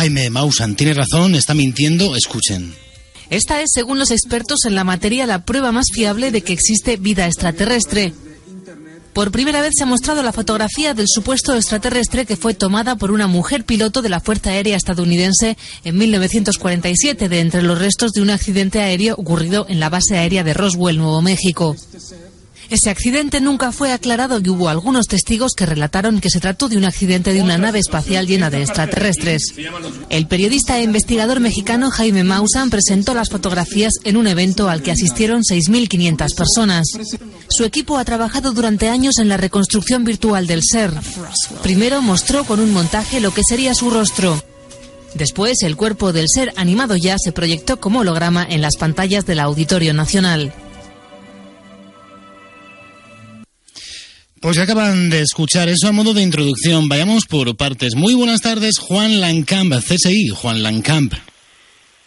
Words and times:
Jaime 0.00 0.30
Maussan 0.30 0.76
tiene 0.76 0.94
razón, 0.94 1.34
está 1.34 1.52
mintiendo, 1.52 2.16
escuchen. 2.16 2.74
Esta 3.28 3.60
es, 3.60 3.68
según 3.70 3.98
los 3.98 4.10
expertos 4.10 4.60
en 4.64 4.74
la 4.74 4.82
materia, 4.82 5.26
la 5.26 5.44
prueba 5.44 5.72
más 5.72 5.88
fiable 5.92 6.30
de 6.30 6.40
que 6.40 6.54
existe 6.54 6.96
vida 6.96 7.26
extraterrestre. 7.26 8.14
Por 9.12 9.30
primera 9.30 9.60
vez 9.60 9.72
se 9.76 9.82
ha 9.82 9.86
mostrado 9.86 10.22
la 10.22 10.32
fotografía 10.32 10.94
del 10.94 11.04
supuesto 11.06 11.54
extraterrestre 11.54 12.24
que 12.24 12.38
fue 12.38 12.54
tomada 12.54 12.96
por 12.96 13.10
una 13.10 13.26
mujer 13.26 13.66
piloto 13.66 14.00
de 14.00 14.08
la 14.08 14.20
Fuerza 14.20 14.48
Aérea 14.48 14.78
estadounidense 14.78 15.58
en 15.84 15.98
1947 15.98 17.28
de 17.28 17.40
entre 17.40 17.60
los 17.60 17.78
restos 17.78 18.12
de 18.12 18.22
un 18.22 18.30
accidente 18.30 18.80
aéreo 18.80 19.16
ocurrido 19.18 19.66
en 19.68 19.80
la 19.80 19.90
base 19.90 20.16
aérea 20.16 20.44
de 20.44 20.54
Roswell, 20.54 20.96
Nuevo 20.96 21.20
México. 21.20 21.76
Ese 22.68 22.90
accidente 22.90 23.40
nunca 23.40 23.72
fue 23.72 23.92
aclarado 23.92 24.40
y 24.42 24.48
hubo 24.48 24.68
algunos 24.68 25.06
testigos 25.06 25.54
que 25.54 25.66
relataron 25.66 26.20
que 26.20 26.30
se 26.30 26.40
trató 26.40 26.68
de 26.68 26.76
un 26.76 26.84
accidente 26.84 27.32
de 27.32 27.42
una 27.42 27.58
nave 27.58 27.78
espacial 27.78 28.26
llena 28.26 28.50
de 28.50 28.62
extraterrestres. 28.62 29.54
El 30.08 30.26
periodista 30.26 30.78
e 30.78 30.82
investigador 30.82 31.40
mexicano 31.40 31.90
Jaime 31.90 32.22
Maussan 32.22 32.70
presentó 32.70 33.14
las 33.14 33.30
fotografías 33.30 33.94
en 34.04 34.16
un 34.16 34.26
evento 34.26 34.68
al 34.68 34.82
que 34.82 34.92
asistieron 34.92 35.42
6.500 35.42 36.34
personas. 36.36 36.86
Su 37.48 37.64
equipo 37.64 37.98
ha 37.98 38.04
trabajado 38.04 38.52
durante 38.52 38.88
años 38.88 39.18
en 39.18 39.28
la 39.28 39.36
reconstrucción 39.36 40.04
virtual 40.04 40.46
del 40.46 40.62
ser. 40.62 40.92
Primero 41.62 42.02
mostró 42.02 42.44
con 42.44 42.60
un 42.60 42.72
montaje 42.72 43.20
lo 43.20 43.32
que 43.32 43.42
sería 43.42 43.74
su 43.74 43.90
rostro. 43.90 44.40
Después, 45.14 45.62
el 45.62 45.76
cuerpo 45.76 46.12
del 46.12 46.28
ser 46.28 46.52
animado 46.56 46.96
ya 46.96 47.16
se 47.18 47.32
proyectó 47.32 47.80
como 47.80 48.00
holograma 48.00 48.46
en 48.48 48.60
las 48.60 48.76
pantallas 48.76 49.26
del 49.26 49.40
Auditorio 49.40 49.92
Nacional. 49.92 50.52
Pues 54.40 54.56
ya 54.56 54.62
acaban 54.62 55.10
de 55.10 55.20
escuchar 55.20 55.68
eso 55.68 55.88
a 55.88 55.92
modo 55.92 56.14
de 56.14 56.22
introducción. 56.22 56.88
Vayamos 56.88 57.26
por 57.26 57.54
partes. 57.56 57.94
Muy 57.94 58.14
buenas 58.14 58.40
tardes, 58.40 58.78
Juan 58.78 59.20
Lancamp, 59.20 59.74
CSI, 59.74 60.30
Juan 60.30 60.62
Lancamp. 60.62 61.12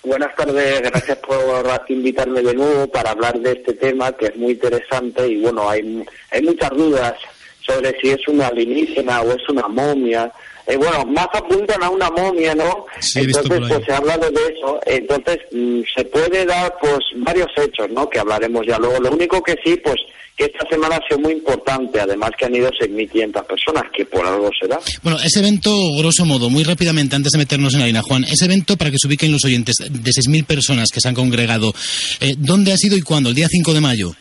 Buenas 0.02 0.36
tardes, 0.36 0.82
gracias 0.82 1.20
por 1.20 1.64
invitarme 1.90 2.42
de 2.42 2.56
nuevo 2.56 2.88
para 2.88 3.12
hablar 3.12 3.40
de 3.40 3.52
este 3.52 3.76
tema 3.76 4.12
que 4.14 4.26
es 4.26 4.36
muy 4.36 4.54
interesante 4.54 5.28
y 5.28 5.42
bueno, 5.42 5.70
hay, 5.70 6.04
hay 6.32 6.42
muchas 6.42 6.72
dudas 6.72 7.14
sobre 7.60 7.96
si 8.02 8.10
es 8.10 8.28
una 8.28 8.48
alienígena 8.48 9.22
o 9.22 9.32
es 9.32 9.48
una 9.48 9.68
momia. 9.68 10.32
Eh, 10.66 10.78
bueno, 10.78 11.06
más 11.06 11.28
apuntan 11.34 11.84
a 11.84 11.90
una 11.90 12.10
momia, 12.10 12.56
¿no? 12.56 12.86
Entonces, 13.16 13.60
pues 13.68 13.86
se 13.86 13.92
ha 13.92 13.98
hablado 13.98 14.30
de 14.30 14.42
eso. 14.56 14.80
Entonces, 14.86 15.38
mm, 15.52 15.82
se 15.96 16.06
puede 16.06 16.46
dar, 16.46 16.74
pues, 16.82 17.00
varios 17.18 17.50
hechos, 17.58 17.90
¿no? 17.90 18.10
Que 18.10 18.20
hablaremos 18.20 18.66
ya 18.66 18.78
luego. 18.80 19.00
Lo 19.00 19.12
único 19.12 19.42
que 19.42 19.56
sí, 19.64 19.76
pues, 19.84 19.98
que 20.38 20.46
esta 20.46 20.68
semana 20.70 20.96
ha 20.96 21.08
sido 21.08 21.20
muy 21.20 21.34
importante, 21.34 22.00
además 22.00 22.32
que 22.38 22.46
han 22.46 22.56
ido 22.56 22.70
6.500 22.72 23.46
personas, 23.46 23.84
que 23.96 24.06
por 24.06 24.26
algo 24.26 24.50
será. 24.60 24.80
Bueno, 25.04 25.20
ese 25.24 25.40
evento, 25.40 25.72
grosso 25.98 26.26
modo, 26.26 26.50
muy 26.50 26.64
rápidamente, 26.64 27.16
antes 27.16 27.34
de 27.34 27.38
meternos 27.38 27.74
en 27.74 27.82
la 27.82 27.86
línea, 27.88 28.02
Juan, 28.02 28.24
ese 28.24 28.46
evento, 28.46 28.78
para 28.78 28.90
que 28.90 28.98
se 29.00 29.08
ubiquen 29.08 29.32
los 29.32 29.46
oyentes, 29.46 29.76
de 29.78 30.12
6.000 30.12 30.46
personas 30.46 30.90
que 30.92 31.02
se 31.02 31.08
han 31.08 31.16
congregado, 31.16 31.74
eh, 32.20 32.36
¿dónde 32.38 32.72
ha 32.72 32.78
sido 32.78 32.98
y 32.98 33.02
cuándo? 33.02 33.30
¿El 33.30 33.36
día 33.36 33.48
5 33.50 33.74
de 33.74 33.82
mayo? 33.82 34.16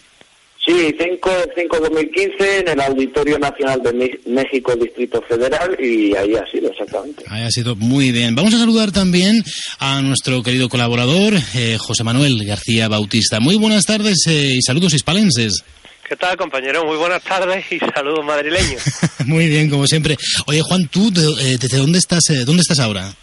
Sí, 0.65 0.95
5 0.97 1.31
de 1.57 1.81
2015 1.81 2.59
en 2.61 2.69
el 2.69 2.81
Auditorio 2.81 3.37
Nacional 3.39 3.83
de 3.83 4.21
México, 4.27 4.77
Distrito 4.77 5.21
Federal, 5.29 5.77
y 5.81 6.15
ahí 6.15 6.37
ha 6.37 6.47
sido 6.51 6.71
exactamente. 6.71 7.25
Ahí 7.29 7.43
ha 7.43 7.51
sido 7.51 7.75
muy 7.75 8.13
bien. 8.13 8.37
Vamos 8.37 8.55
a 8.55 8.59
saludar 8.59 8.93
también 8.93 9.43
a 9.81 10.01
nuestro 10.03 10.43
querido 10.45 10.69
colaborador, 10.69 11.35
eh, 11.55 11.77
José 11.81 12.05
Manuel 12.05 12.45
García 12.47 12.87
Bautista. 12.87 13.41
Muy 13.41 13.57
buenas 13.57 13.85
tardes 13.85 14.25
eh, 14.29 14.55
y 14.55 14.63
saludos 14.63 14.95
hispalenses. 14.95 15.65
¿Qué 16.13 16.17
tal, 16.17 16.37
compañero? 16.37 16.85
Muy 16.85 16.99
buenas 16.99 17.23
tardes 17.23 17.65
y 17.73 17.79
saludos 17.79 18.23
madrileños. 18.23 18.83
Muy 19.25 19.49
bien, 19.49 19.71
como 19.71 19.87
siempre. 19.87 20.19
Oye, 20.45 20.61
Juan, 20.61 20.87
¿tú 20.89 21.09
eh, 21.41 21.57
desde 21.59 21.79
dónde 21.79 21.99
estás, 21.99 22.29
eh, 22.29 22.45
dónde 22.45 22.61
estás 22.61 22.81
ahora? 22.81 23.15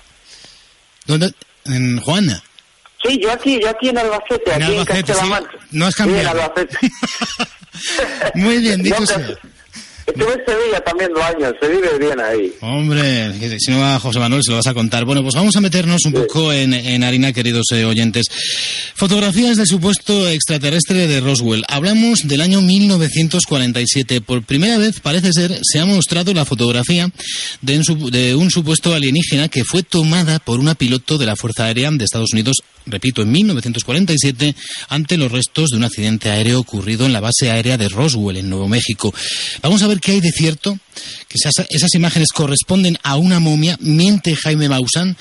¿Dónde? 1.05 1.31
¿En 1.65 1.99
Juana? 1.99 2.41
Sí, 3.03 3.19
yo 3.21 3.31
aquí, 3.31 3.59
yo 3.61 3.69
aquí 3.69 3.89
en 3.89 3.97
Albacete, 3.97 4.53
aquí 4.53 4.75
en 4.75 4.85
Castilla-La 4.85 5.43
No 5.71 5.85
has 5.85 5.95
cambiado. 5.95 6.53
Muy 8.35 8.57
bien, 8.57 8.83
dicho 8.83 9.05
sea. 9.05 9.37
Estuve 10.09 10.33
en 10.33 10.45
Sevilla 10.45 10.79
también 10.81 11.11
dos 11.13 11.23
años, 11.23 11.53
se 11.61 11.67
vive 11.67 11.99
bien 11.99 12.19
ahí. 12.19 12.51
Hombre, 12.61 13.59
si 13.59 13.69
no 13.69 13.79
va 13.79 13.99
José 13.99 14.17
Manuel 14.17 14.43
se 14.43 14.49
lo 14.49 14.57
vas 14.57 14.67
a 14.67 14.73
contar. 14.73 15.05
Bueno, 15.05 15.21
pues 15.21 15.35
vamos 15.35 15.55
a 15.55 15.61
meternos 15.61 16.03
un 16.05 16.13
poco 16.13 16.51
en, 16.51 17.03
harina, 17.03 17.31
queridos 17.31 17.67
eh, 17.73 17.85
oyentes. 17.85 18.25
Fotografías 18.95 19.57
del 19.57 19.67
supuesto 19.67 20.27
extraterrestre 20.27 21.07
de 21.07 21.21
Roswell. 21.21 21.63
Hablamos 21.67 22.27
del 22.27 22.41
año 22.41 22.61
1947. 22.61 24.21
Por 24.21 24.43
primera 24.43 24.77
vez, 24.77 24.99
parece 24.99 25.31
ser, 25.31 25.59
se 25.61 25.79
ha 25.79 25.85
mostrado 25.85 26.33
la 26.33 26.45
fotografía 26.45 27.09
de 27.61 27.77
un, 27.77 28.11
de 28.11 28.35
un 28.35 28.49
supuesto 28.49 28.95
alienígena 28.95 29.47
que 29.47 29.63
fue 29.63 29.83
tomada 29.83 30.39
por 30.39 30.59
una 30.59 30.73
piloto 30.73 31.19
de 31.19 31.27
la 31.27 31.35
Fuerza 31.35 31.65
Aérea 31.65 31.91
de 31.91 32.03
Estados 32.03 32.33
Unidos 32.33 32.63
repito, 32.85 33.21
en 33.21 33.31
1947, 33.31 34.55
ante 34.89 35.17
los 35.17 35.31
restos 35.31 35.69
de 35.69 35.77
un 35.77 35.83
accidente 35.83 36.29
aéreo 36.29 36.59
ocurrido 36.59 37.05
en 37.05 37.13
la 37.13 37.19
base 37.19 37.51
aérea 37.51 37.77
de 37.77 37.89
Roswell, 37.89 38.37
en 38.37 38.49
Nuevo 38.49 38.67
México. 38.67 39.13
Vamos 39.61 39.81
a 39.81 39.87
ver 39.87 39.99
qué 39.99 40.13
hay 40.13 40.21
de 40.21 40.31
cierto, 40.31 40.77
que 41.27 41.37
esas, 41.37 41.93
imágenes 41.93 42.29
corresponden 42.29 42.97
a 43.03 43.15
una 43.15 43.39
momia, 43.39 43.77
miente 43.81 44.35
Jaime 44.35 44.69
Maussan. 44.69 45.15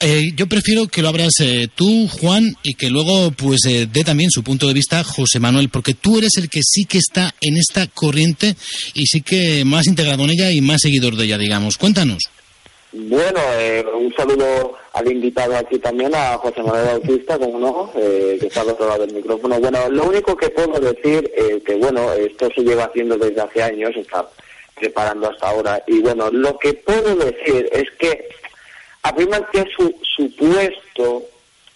Eh, 0.00 0.32
yo 0.36 0.46
prefiero 0.48 0.88
que 0.88 1.00
lo 1.00 1.08
abras 1.08 1.32
eh, 1.40 1.68
tú, 1.74 2.08
Juan, 2.08 2.56
y 2.62 2.74
que 2.74 2.90
luego 2.90 3.30
pues 3.30 3.60
eh, 3.66 3.88
dé 3.90 4.04
también 4.04 4.30
su 4.30 4.42
punto 4.42 4.66
de 4.66 4.74
vista 4.74 5.02
José 5.02 5.40
Manuel, 5.40 5.70
porque 5.70 5.94
tú 5.94 6.18
eres 6.18 6.32
el 6.36 6.50
que 6.50 6.60
sí 6.62 6.84
que 6.84 6.98
está 6.98 7.34
en 7.40 7.56
esta 7.56 7.86
corriente 7.86 8.56
y 8.92 9.06
sí 9.06 9.22
que 9.22 9.64
más 9.64 9.86
integrado 9.86 10.24
en 10.24 10.30
ella 10.30 10.50
y 10.50 10.60
más 10.60 10.82
seguidor 10.82 11.16
de 11.16 11.24
ella, 11.24 11.38
digamos. 11.38 11.78
Cuéntanos. 11.78 12.24
Bueno, 12.96 13.40
eh, 13.58 13.84
un 13.92 14.14
saludo 14.14 14.78
al 14.92 15.10
invitado 15.10 15.56
aquí 15.56 15.80
también, 15.80 16.14
a 16.14 16.38
José 16.38 16.62
Manuel 16.62 17.00
Bautista, 17.00 17.36
como 17.36 17.58
no, 17.58 17.90
eh, 17.96 18.36
que 18.38 18.46
está 18.46 18.60
al 18.60 18.68
otro 18.68 18.86
lado 18.86 19.04
del 19.04 19.16
micrófono. 19.16 19.58
Bueno, 19.58 19.88
lo 19.88 20.04
único 20.04 20.36
que 20.36 20.48
puedo 20.50 20.78
decir 20.78 21.28
es 21.36 21.60
que, 21.64 21.74
bueno, 21.74 22.12
esto 22.12 22.48
se 22.54 22.62
lleva 22.62 22.84
haciendo 22.84 23.18
desde 23.18 23.40
hace 23.40 23.64
años, 23.64 23.96
está 23.96 24.28
preparando 24.76 25.28
hasta 25.28 25.48
ahora. 25.48 25.82
Y 25.88 26.02
bueno, 26.02 26.30
lo 26.30 26.56
que 26.56 26.74
puedo 26.74 27.16
decir 27.16 27.68
es 27.72 27.90
que 27.98 28.28
afirman 29.02 29.44
que 29.50 29.62
es 29.62 29.78
un 29.80 29.96
supuesto 30.02 31.24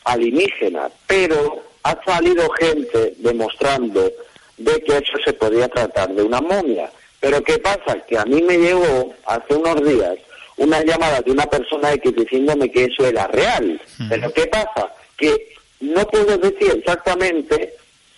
alienígena, 0.04 0.88
pero 1.08 1.64
ha 1.82 2.00
salido 2.04 2.48
gente 2.50 3.14
demostrando 3.16 4.08
de 4.56 4.80
que 4.84 4.98
eso 4.98 5.18
se 5.24 5.32
podría 5.32 5.66
tratar 5.66 6.14
de 6.14 6.22
una 6.22 6.40
momia. 6.40 6.92
Pero 7.18 7.42
¿qué 7.42 7.58
pasa? 7.58 7.98
Que 8.06 8.16
a 8.16 8.24
mí 8.24 8.40
me 8.40 8.56
llegó 8.56 9.12
hace 9.26 9.56
unos 9.56 9.84
días 9.84 10.16
una 10.58 10.82
llamada 10.82 11.20
de 11.22 11.30
una 11.30 11.46
persona 11.46 11.92
X 11.94 12.14
diciéndome 12.14 12.70
que 12.70 12.84
eso 12.84 13.06
era 13.06 13.26
real. 13.28 13.80
Pero 14.08 14.32
¿qué 14.32 14.46
pasa? 14.46 14.92
Que 15.16 15.54
no 15.80 16.06
puedo 16.06 16.36
decir 16.36 16.72
exactamente 16.76 17.74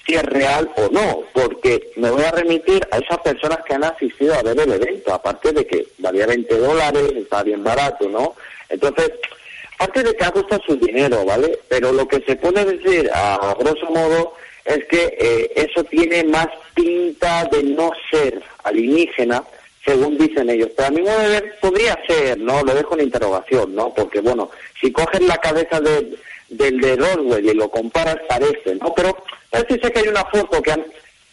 si 0.07 0.15
es 0.15 0.23
real 0.23 0.71
o 0.77 0.89
no, 0.91 1.23
porque 1.33 1.93
me 1.97 2.11
voy 2.11 2.25
a 2.25 2.31
remitir 2.31 2.87
a 2.91 2.99
esas 2.99 3.19
personas 3.19 3.59
que 3.67 3.75
han 3.75 3.85
asistido 3.85 4.35
a 4.35 4.43
ver 4.43 4.59
el 4.59 4.73
evento, 4.73 5.13
aparte 5.13 5.53
de 5.53 5.67
que 5.67 5.87
valía 5.99 6.27
20 6.27 6.57
dólares, 6.57 7.13
está 7.15 7.43
bien 7.43 7.63
barato, 7.63 8.09
¿no? 8.09 8.35
Entonces, 8.69 9.13
aparte 9.79 10.03
de 10.03 10.15
que 10.15 10.25
ha 10.25 10.31
costado 10.31 10.63
su 10.67 10.77
dinero, 10.77 11.25
¿vale? 11.25 11.59
Pero 11.69 11.93
lo 11.93 12.09
que 12.09 12.21
se 12.21 12.37
puede 12.37 12.65
decir, 12.65 13.11
a 13.13 13.55
grosso 13.59 13.87
modo, 13.91 14.35
es 14.65 14.85
que 14.87 15.17
eh, 15.19 15.53
eso 15.57 15.85
tiene 15.85 16.25
más 16.25 16.49
pinta 16.75 17.45
de 17.51 17.63
no 17.63 17.91
ser 18.11 18.43
alienígena, 18.65 19.43
según 19.85 20.19
dicen 20.19 20.51
ellos. 20.51 20.69
Pero 20.77 20.89
a 20.89 20.91
mi 20.91 21.03
modo 21.03 21.19
de 21.21 21.29
ver, 21.29 21.59
podría 21.61 21.99
ser, 22.07 22.39
¿no? 22.39 22.63
Lo 22.63 22.75
dejo 22.75 22.95
en 22.95 23.05
interrogación, 23.05 23.75
¿no? 23.75 23.93
Porque, 23.95 24.21
bueno, 24.21 24.51
si 24.81 24.93
coges 24.93 25.21
la 25.23 25.39
cabeza 25.39 25.81
de, 25.81 26.19
del 26.49 26.81
de 26.81 26.97
Roswell 26.97 27.45
y 27.45 27.55
lo 27.55 27.71
comparas, 27.71 28.19
parece, 28.29 28.75
¿no? 28.77 28.93
Pero 28.95 29.17
parece 29.51 29.79
que 29.79 29.99
hay 30.01 30.09
una 30.09 30.25
foto 30.25 30.63
que, 30.63 30.75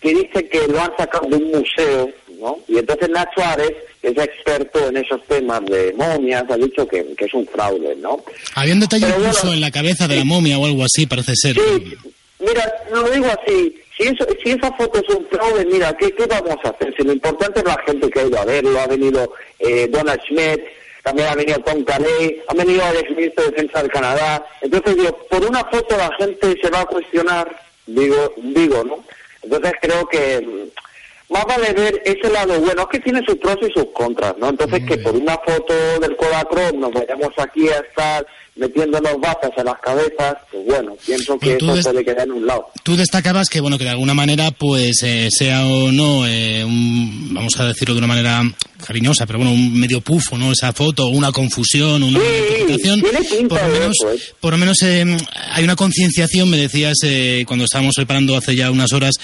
que 0.02 0.14
dice 0.14 0.48
que 0.50 0.68
lo 0.68 0.82
han 0.82 0.96
sacado 0.98 1.28
de 1.28 1.36
un 1.38 1.52
museo, 1.52 2.10
¿no? 2.40 2.60
Y 2.68 2.78
entonces 2.78 3.10
Nacho 3.10 3.44
Ares, 3.44 3.74
que 4.02 4.10
es 4.10 4.18
experto 4.18 4.88
en 4.88 4.98
esos 4.98 5.24
temas 5.26 5.66
de 5.66 5.94
momias, 5.94 6.46
ha 6.50 6.58
dicho 6.58 6.88
que, 6.88 7.06
es 7.18 7.34
un 7.34 7.46
fraude, 7.48 7.96
¿no? 7.96 8.24
Había 8.56 8.74
un 8.74 8.80
detalle 8.80 9.08
incluso 9.10 9.52
en 9.52 9.62
la 9.62 9.72
cabeza 9.72 10.08
de 10.08 10.18
la 10.18 10.26
momia 10.26 10.58
o 10.58 10.66
algo 10.66 10.84
así, 10.84 11.06
parece 11.06 11.34
ser. 11.36 11.56
Sí, 11.56 11.96
mira, 12.40 12.72
lo 12.92 13.10
digo 13.10 13.26
así, 13.26 13.76
si, 13.98 14.04
eso, 14.04 14.26
si 14.44 14.52
esa 14.52 14.72
foto 14.74 15.00
es 15.00 15.16
un 15.16 15.26
fraude, 15.28 15.66
mira, 15.66 15.96
¿qué, 15.98 16.12
¿qué 16.12 16.26
vamos 16.28 16.58
a 16.64 16.70
hacer? 16.70 16.94
Si 16.96 17.04
lo 17.04 17.14
importante 17.14 17.60
es 17.60 17.66
la 17.66 17.82
gente 17.86 18.10
que 18.10 18.20
ha 18.20 18.28
ido 18.28 18.40
a 18.40 18.46
verlo, 18.46 18.80
ha 18.80 18.88
venido 18.88 19.34
eh, 19.60 19.88
Donald 19.90 20.22
Schmidt, 20.22 20.62
también 21.04 21.28
ha 21.30 21.36
venido 21.36 21.60
Tom 21.60 21.84
Calais, 21.84 22.34
ha 22.48 22.54
venido 22.54 22.84
el 22.92 22.98
exministro 22.98 23.46
de 23.46 23.52
Defensa 23.52 23.82
del 23.82 23.92
Canadá. 23.92 24.46
Entonces, 24.62 24.96
digo, 24.98 25.18
por 25.30 25.44
una 25.46 25.64
foto 25.66 25.98
la 25.98 26.12
gente 26.18 26.56
se 26.62 26.70
va 26.70 26.82
a 26.82 26.86
cuestionar, 26.86 27.60
digo, 27.86 28.34
digo, 28.38 28.84
¿no? 28.84 29.04
Entonces 29.42 29.72
creo 29.82 30.06
que 30.08 30.42
mm, 30.42 31.34
más 31.34 31.46
vale 31.46 31.74
ver 31.74 32.02
ese 32.06 32.30
lado 32.30 32.60
bueno, 32.60 32.84
es 32.84 32.88
que 32.88 33.00
tiene 33.00 33.24
sus 33.26 33.36
pros 33.36 33.58
y 33.62 33.72
sus 33.72 33.88
contras, 33.94 34.38
¿no? 34.38 34.50
Entonces, 34.50 34.86
que 34.86 34.98
por 34.98 35.16
una 35.16 35.38
foto 35.40 35.74
del 36.00 36.16
Kodachrome 36.16 36.78
nos 36.78 36.92
vayamos 36.92 37.32
aquí 37.38 37.68
a 37.70 37.80
estar 37.80 38.26
metiéndonos 38.58 39.20
bazas 39.20 39.52
en 39.58 39.66
las 39.66 39.80
cabezas, 39.80 40.36
pues 40.52 40.66
bueno, 40.66 40.96
pienso 41.06 41.38
que 41.40 41.56
eso 41.56 41.82
puede 41.82 42.04
quedar 42.04 42.28
en 42.28 42.32
un 42.32 42.48
lado. 42.48 42.68
Tú 42.84 42.96
destacabas 42.96 43.50
que, 43.50 43.62
bueno, 43.62 43.78
que 43.78 43.84
de 43.84 43.92
alguna 43.92 44.14
manera, 44.14 44.52
pues, 44.52 45.02
eh, 45.04 45.30
sea 45.32 45.66
o 45.66 45.92
no, 45.92 46.28
eh, 46.28 46.64
un, 46.64 47.34
vamos 47.34 47.60
a 47.60 47.66
decirlo 47.66 47.94
de 47.94 48.00
una 48.00 48.08
manera 48.08 48.42
cariñosa, 48.86 49.26
pero 49.26 49.40
bueno, 49.40 49.54
un 49.54 49.80
medio 49.80 50.02
pufo, 50.02 50.38
¿no? 50.38 50.52
Esa 50.52 50.74
foto, 50.74 51.08
una 51.08 51.32
confusión, 51.32 52.04
una 52.04 52.20
interpretación. 52.20 53.02
Por 53.48 53.62
lo 53.62 53.68
menos, 53.70 53.98
¿eh? 54.06 54.34
por 54.40 54.52
lo 54.54 54.58
menos 54.58 54.78
hay 54.82 55.64
una 55.64 55.76
concienciación, 55.76 56.50
me 56.50 56.58
decías, 56.58 56.98
cuando 57.46 57.66
estábamos 57.66 57.96
preparando 57.96 58.36
hace 58.36 58.56
ya 58.56 58.72
unas 58.72 58.94
horas 58.94 59.16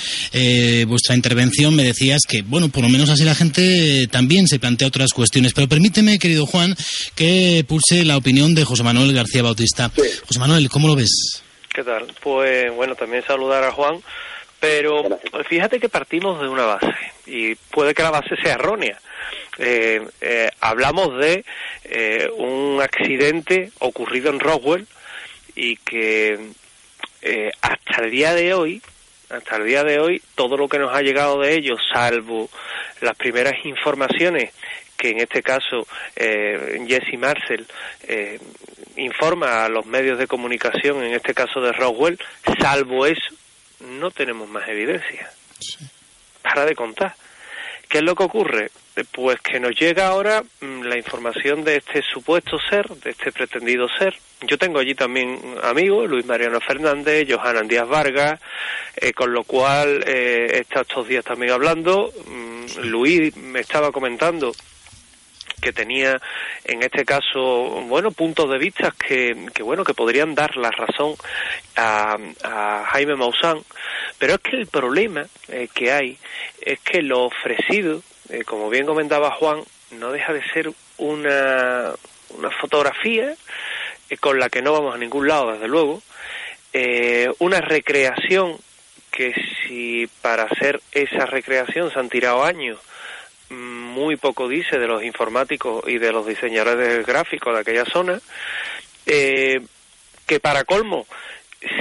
vuestra 0.88 1.16
intervención, 1.16 1.76
me 1.76 1.84
decías 1.84 2.22
que, 2.28 2.42
bueno, 2.42 2.70
por 2.70 2.84
lo 2.84 2.90
menos 2.90 3.10
así 3.10 3.24
la 3.24 3.36
gente 3.36 4.08
también 4.08 4.48
se 4.48 4.60
plantea 4.60 4.88
otras 4.88 5.12
cuestiones. 5.12 5.54
Pero 5.54 5.68
permíteme, 5.68 6.20
querido 6.20 6.46
Juan, 6.46 6.76
que 7.16 7.66
pulse 7.68 8.04
la 8.06 8.18
opinión 8.18 8.56
de 8.56 8.66
José 8.66 8.84
Manuel 8.84 9.14
García 9.14 9.44
Bautista. 9.44 9.92
José 10.28 10.40
Manuel, 10.40 10.70
¿cómo 10.70 10.88
lo 10.88 10.96
ves? 10.96 11.44
¿Qué 11.74 11.84
tal? 11.84 12.06
Pues 12.22 12.74
bueno, 12.76 12.96
también 12.96 13.24
saludar 13.26 13.64
a 13.64 13.72
Juan, 13.72 13.96
pero 14.60 15.04
fíjate 15.50 15.80
que 15.80 15.90
partimos 15.90 16.40
de 16.40 16.48
una 16.48 16.66
base 16.66 16.94
y 17.26 17.56
puede 17.56 17.94
que 17.94 18.04
la 18.04 18.12
base 18.12 18.36
sea 18.42 18.54
errónea. 18.54 19.00
Eh, 19.58 20.02
eh, 20.22 20.50
hablamos 20.60 21.18
de 21.18 21.46
eh, 21.86 22.30
un 22.38 22.82
accidente 22.82 23.72
ocurrido 23.80 24.30
en 24.30 24.40
Roswell 24.40 24.88
y 25.56 25.78
que 25.78 26.52
hasta 27.62 28.04
el 28.04 28.12
día 28.12 28.34
de 28.34 28.54
hoy 28.54 28.82
hasta 29.30 29.56
el 29.56 29.66
día 29.66 29.84
de 29.84 30.00
hoy 30.00 30.22
todo 30.36 30.58
lo 30.58 30.68
que 30.68 30.78
nos 30.78 30.94
ha 30.94 31.02
llegado 31.02 31.40
de 31.40 31.56
ellos, 31.56 31.80
salvo 31.92 32.50
las 33.00 33.16
primeras 33.16 33.54
informaciones 33.66 34.54
que 34.98 35.12
en 35.12 35.20
este 35.20 35.42
caso 35.42 35.88
Jesse 36.16 37.18
Marcel 37.18 37.66
informa 38.98 39.66
a 39.66 39.70
los 39.70 39.86
medios 39.86 40.20
de 40.20 40.28
comunicación, 40.28 41.04
en 41.04 41.14
este 41.14 41.34
caso 41.34 41.62
de 41.62 41.72
Roswell, 41.72 42.20
salvo 42.60 43.06
eso, 43.06 43.34
no 43.80 44.12
tenemos 44.12 44.48
más 44.50 44.68
evidencia. 44.68 45.32
Para 46.42 46.66
de 46.66 46.76
contar. 46.76 47.16
¿Qué 47.88 48.00
es 48.00 48.04
lo 48.04 48.16
que 48.16 48.24
ocurre? 48.24 48.72
Pues 49.12 49.40
que 49.42 49.60
nos 49.60 49.80
llega 49.80 50.08
ahora 50.08 50.44
mm, 50.62 50.84
la 50.84 50.98
información 50.98 51.64
de 51.64 51.78
este 51.78 52.04
supuesto 52.04 52.60
ser, 52.70 52.88
de 52.90 53.10
este 53.10 53.32
pretendido 53.32 53.88
ser. 53.90 54.16
Yo 54.42 54.58
tengo 54.58 54.80
allí 54.80 54.94
también 54.94 55.40
amigos, 55.64 56.08
Luis 56.08 56.26
Mariano 56.26 56.60
Fernández, 56.62 57.28
Johanan 57.28 57.68
Díaz 57.68 57.88
Vargas, 57.88 58.40
eh, 58.96 59.14
con 59.14 59.34
lo 59.34 59.46
cual 59.46 60.04
eh, 60.06 60.48
he 60.54 60.60
estado 60.60 60.82
estos 60.84 61.08
días 61.08 61.26
también 61.26 61.54
hablando. 61.54 62.14
Mm, 62.28 62.82
Luis 62.84 63.36
me 63.36 63.62
estaba 63.62 63.92
comentando 63.92 64.52
que 65.60 65.72
tenía 65.72 66.22
en 66.66 66.84
este 66.84 67.06
caso 67.06 67.40
bueno 67.88 68.12
puntos 68.12 68.50
de 68.50 68.58
vista 68.58 68.94
que, 69.00 69.48
que 69.54 69.64
bueno 69.64 69.86
que 69.86 69.94
podrían 69.94 70.36
dar 70.36 70.58
la 70.58 70.72
razón 70.72 71.16
a, 71.78 72.18
Jaime 72.88 73.16
Maussan 73.16 73.60
pero 74.20 74.34
es 74.34 74.40
que 74.40 74.58
el 74.58 74.68
problema 74.68 75.26
eh, 75.48 75.70
que 75.74 75.92
hay 75.92 76.18
es 76.60 76.82
que 76.82 77.02
lo 77.02 77.24
ofrecido 77.24 78.02
eh, 78.30 78.44
como 78.44 78.70
bien 78.70 78.86
comentaba 78.86 79.32
Juan 79.32 79.64
no 79.92 80.12
deja 80.12 80.34
de 80.34 80.44
ser 80.52 80.72
una 80.98 81.94
una 82.30 82.50
fotografía 82.50 83.36
eh, 84.10 84.18
con 84.18 84.40
la 84.40 84.50
que 84.50 84.62
no 84.62 84.74
vamos 84.74 84.96
a 84.96 84.98
ningún 84.98 85.28
lado 85.28 85.54
desde 85.54 85.68
luego. 85.68 86.02
Una 87.40 87.62
recreación 87.62 88.58
que 89.12 89.36
si 89.68 90.10
para 90.24 90.44
hacer 90.44 90.82
esa 90.92 91.28
recreación 91.28 91.92
se 91.92 92.00
han 92.00 92.10
tirado 92.10 92.44
años 92.44 92.80
muy 93.94 94.16
poco 94.16 94.48
dice 94.48 94.80
de 94.80 94.88
los 94.88 95.04
informáticos 95.04 95.84
y 95.88 95.98
de 95.98 96.12
los 96.12 96.26
diseñadores 96.26 97.06
gráficos 97.06 97.54
de 97.54 97.60
aquella 97.60 97.86
zona, 97.86 98.20
eh, 99.06 99.62
que 100.26 100.40
para 100.40 100.64
colmo 100.64 101.06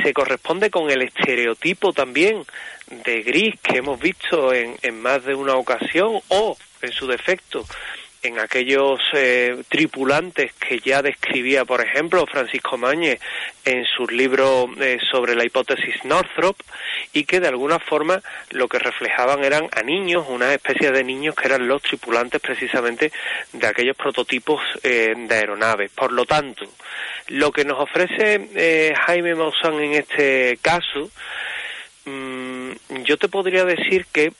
se 0.02 0.12
corresponde 0.12 0.70
con 0.70 0.90
el 0.90 1.02
estereotipo 1.02 1.92
también 1.92 2.44
de 3.04 3.22
gris 3.22 3.54
que 3.62 3.78
hemos 3.78 3.98
visto 3.98 4.52
en, 4.52 4.76
en 4.82 5.00
más 5.00 5.24
de 5.24 5.34
una 5.34 5.54
ocasión 5.54 6.20
o, 6.28 6.56
en 6.82 6.92
su 6.92 7.06
defecto, 7.06 7.64
en 8.22 8.38
aquellos 8.38 9.00
eh, 9.14 9.62
tripulantes 9.68 10.52
que 10.54 10.78
ya 10.78 11.02
describía, 11.02 11.64
por 11.64 11.80
ejemplo, 11.80 12.24
Francisco 12.26 12.78
Mañez 12.78 13.20
en 13.64 13.84
sus 13.84 14.10
libros 14.12 14.70
eh, 14.80 14.98
sobre 15.10 15.34
la 15.34 15.44
hipótesis 15.44 16.04
Northrop 16.04 16.56
y 17.12 17.24
que 17.24 17.40
de 17.40 17.48
alguna 17.48 17.80
forma 17.80 18.22
lo 18.50 18.68
que 18.68 18.78
reflejaban 18.78 19.44
eran 19.44 19.68
a 19.72 19.82
niños, 19.82 20.26
una 20.28 20.54
especie 20.54 20.92
de 20.92 21.02
niños 21.02 21.34
que 21.34 21.48
eran 21.48 21.66
los 21.66 21.82
tripulantes 21.82 22.40
precisamente 22.40 23.12
de 23.52 23.66
aquellos 23.66 23.96
prototipos 23.96 24.60
eh, 24.84 25.14
de 25.16 25.34
aeronaves. 25.34 25.90
Por 25.90 26.12
lo 26.12 26.24
tanto, 26.24 26.64
lo 27.28 27.50
que 27.50 27.64
nos 27.64 27.80
ofrece 27.80 28.94
Jaime 29.06 29.34
Maussan 29.34 29.80
en 29.80 29.94
este 29.94 30.58
caso, 30.62 31.10
mm, 32.04 32.70
yo 33.04 33.16
te 33.16 33.28
podría 33.28 33.64
decir 33.64 34.06
que 34.12 34.32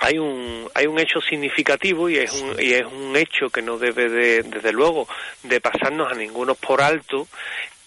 hay 0.00 0.18
un 0.18 0.68
hay 0.74 0.86
un 0.86 0.98
hecho 0.98 1.20
significativo 1.20 2.08
y 2.08 2.18
es 2.18 2.32
un 2.32 2.60
y 2.60 2.74
es 2.74 2.84
un 2.84 3.16
hecho 3.16 3.50
que 3.50 3.62
no 3.62 3.78
debe 3.78 4.08
de, 4.08 4.42
desde 4.42 4.72
luego 4.72 5.08
de 5.42 5.60
pasarnos 5.60 6.12
a 6.12 6.14
ninguno 6.14 6.54
por 6.54 6.82
alto 6.82 7.26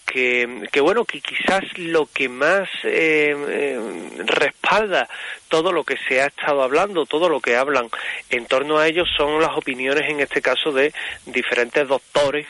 que, 0.10 0.68
que, 0.72 0.82
bueno, 0.82 1.06
que 1.06 1.22
quizás 1.22 1.64
lo 1.78 2.08
que 2.08 2.30
más 2.30 2.68
eh, 2.84 3.36
eh, 3.48 3.80
respalda 4.26 5.08
todo 5.50 5.72
lo 5.72 5.84
que 5.84 5.98
se 6.08 6.22
ha 6.22 6.26
estado 6.26 6.64
hablando, 6.64 7.06
todo 7.06 7.30
lo 7.30 7.40
que 7.40 7.56
hablan 7.56 7.90
en 8.32 8.46
torno 8.48 8.80
a 8.80 8.88
ellos 8.88 9.08
son 9.16 9.40
las 9.40 9.56
opiniones, 9.56 10.10
en 10.10 10.20
este 10.20 10.42
caso, 10.42 10.72
de 10.72 10.94
diferentes 11.28 11.88
doctores 11.88 12.48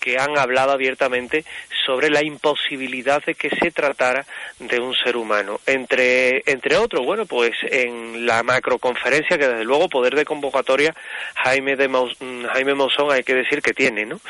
que 0.00 0.18
han 0.18 0.38
hablado 0.38 0.72
abiertamente 0.72 1.44
sobre 1.84 2.10
la 2.10 2.24
imposibilidad 2.24 3.22
de 3.24 3.34
que 3.34 3.50
se 3.50 3.70
tratara 3.70 4.26
de 4.58 4.80
un 4.80 4.94
ser 4.94 5.16
humano. 5.16 5.60
Entre, 5.66 6.42
entre 6.50 6.76
otros, 6.76 7.04
bueno, 7.04 7.26
pues 7.26 7.52
en 7.62 8.26
la 8.26 8.42
macroconferencia, 8.42 9.38
que 9.38 9.48
desde 9.48 9.64
luego 9.64 9.88
poder 9.88 10.14
de 10.14 10.24
convocatoria 10.24 10.94
Jaime, 11.34 11.76
de 11.76 11.88
mm, 11.88 12.44
Jaime 12.52 12.74
Monzón 12.74 13.12
hay 13.12 13.22
que 13.22 13.34
decir 13.34 13.62
que 13.62 13.72
tiene, 13.72 14.06
¿no? 14.06 14.20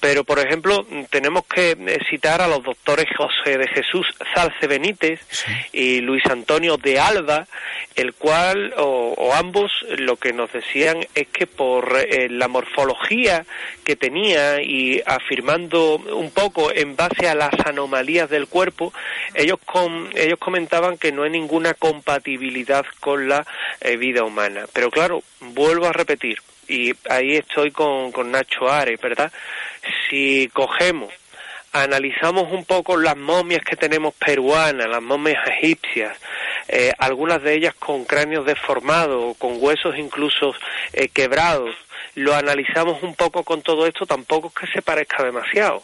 Pero, 0.00 0.24
por 0.24 0.38
ejemplo, 0.38 0.86
tenemos 1.10 1.44
que 1.46 1.76
citar 2.08 2.40
a 2.40 2.48
los 2.48 2.62
doctores 2.62 3.06
José 3.16 3.58
de 3.58 3.68
Jesús 3.68 4.06
Salce 4.34 4.66
Benítez 4.66 5.20
y 5.72 6.00
Luis 6.00 6.24
Antonio 6.26 6.76
de 6.76 6.98
Alba, 6.98 7.46
el 7.94 8.14
cual, 8.14 8.74
o, 8.76 9.32
ambos, 9.34 9.70
lo 9.98 10.16
que 10.16 10.32
nos 10.32 10.52
decían 10.52 11.06
es 11.14 11.28
que 11.28 11.46
por 11.46 11.98
eh, 11.98 12.28
la 12.30 12.48
morfología 12.48 13.44
que 13.84 13.96
tenía 13.96 14.62
y 14.62 15.02
afirmando 15.18 15.96
un 15.96 16.30
poco 16.30 16.72
en 16.72 16.96
base 16.96 17.28
a 17.28 17.34
las 17.34 17.52
anomalías 17.66 18.30
del 18.30 18.48
cuerpo, 18.48 18.92
ellos, 19.34 19.58
ellos 20.14 20.38
comentaban 20.38 20.98
que 20.98 21.12
no 21.12 21.24
hay 21.24 21.30
ninguna 21.30 21.74
compatibilidad 21.74 22.84
con 23.00 23.28
la 23.28 23.46
eh, 23.80 23.96
vida 23.96 24.24
humana. 24.24 24.66
Pero 24.72 24.90
claro, 24.90 25.22
vuelvo 25.40 25.86
a 25.86 25.92
repetir, 25.92 26.38
y 26.68 26.92
ahí 27.08 27.36
estoy 27.36 27.70
con, 27.70 28.12
con 28.12 28.30
Nacho 28.30 28.68
Ares, 28.68 29.00
¿verdad? 29.00 29.32
Si 30.08 30.48
cogemos 30.52 31.12
analizamos 31.72 32.50
un 32.50 32.64
poco 32.64 32.96
las 32.96 33.16
momias 33.16 33.62
que 33.62 33.76
tenemos 33.76 34.14
peruanas, 34.14 34.88
las 34.88 35.02
momias 35.02 35.46
egipcias, 35.48 36.16
eh, 36.68 36.92
algunas 36.98 37.42
de 37.42 37.54
ellas 37.54 37.74
con 37.74 38.04
cráneos 38.04 38.44
deformados, 38.44 39.36
con 39.38 39.56
huesos 39.58 39.96
incluso 39.98 40.54
eh, 40.92 41.08
quebrados, 41.08 41.74
lo 42.14 42.34
analizamos 42.34 43.02
un 43.02 43.14
poco 43.14 43.44
con 43.44 43.62
todo 43.62 43.86
esto, 43.86 44.06
tampoco 44.06 44.48
es 44.48 44.54
que 44.54 44.72
se 44.72 44.82
parezca 44.82 45.22
demasiado. 45.22 45.82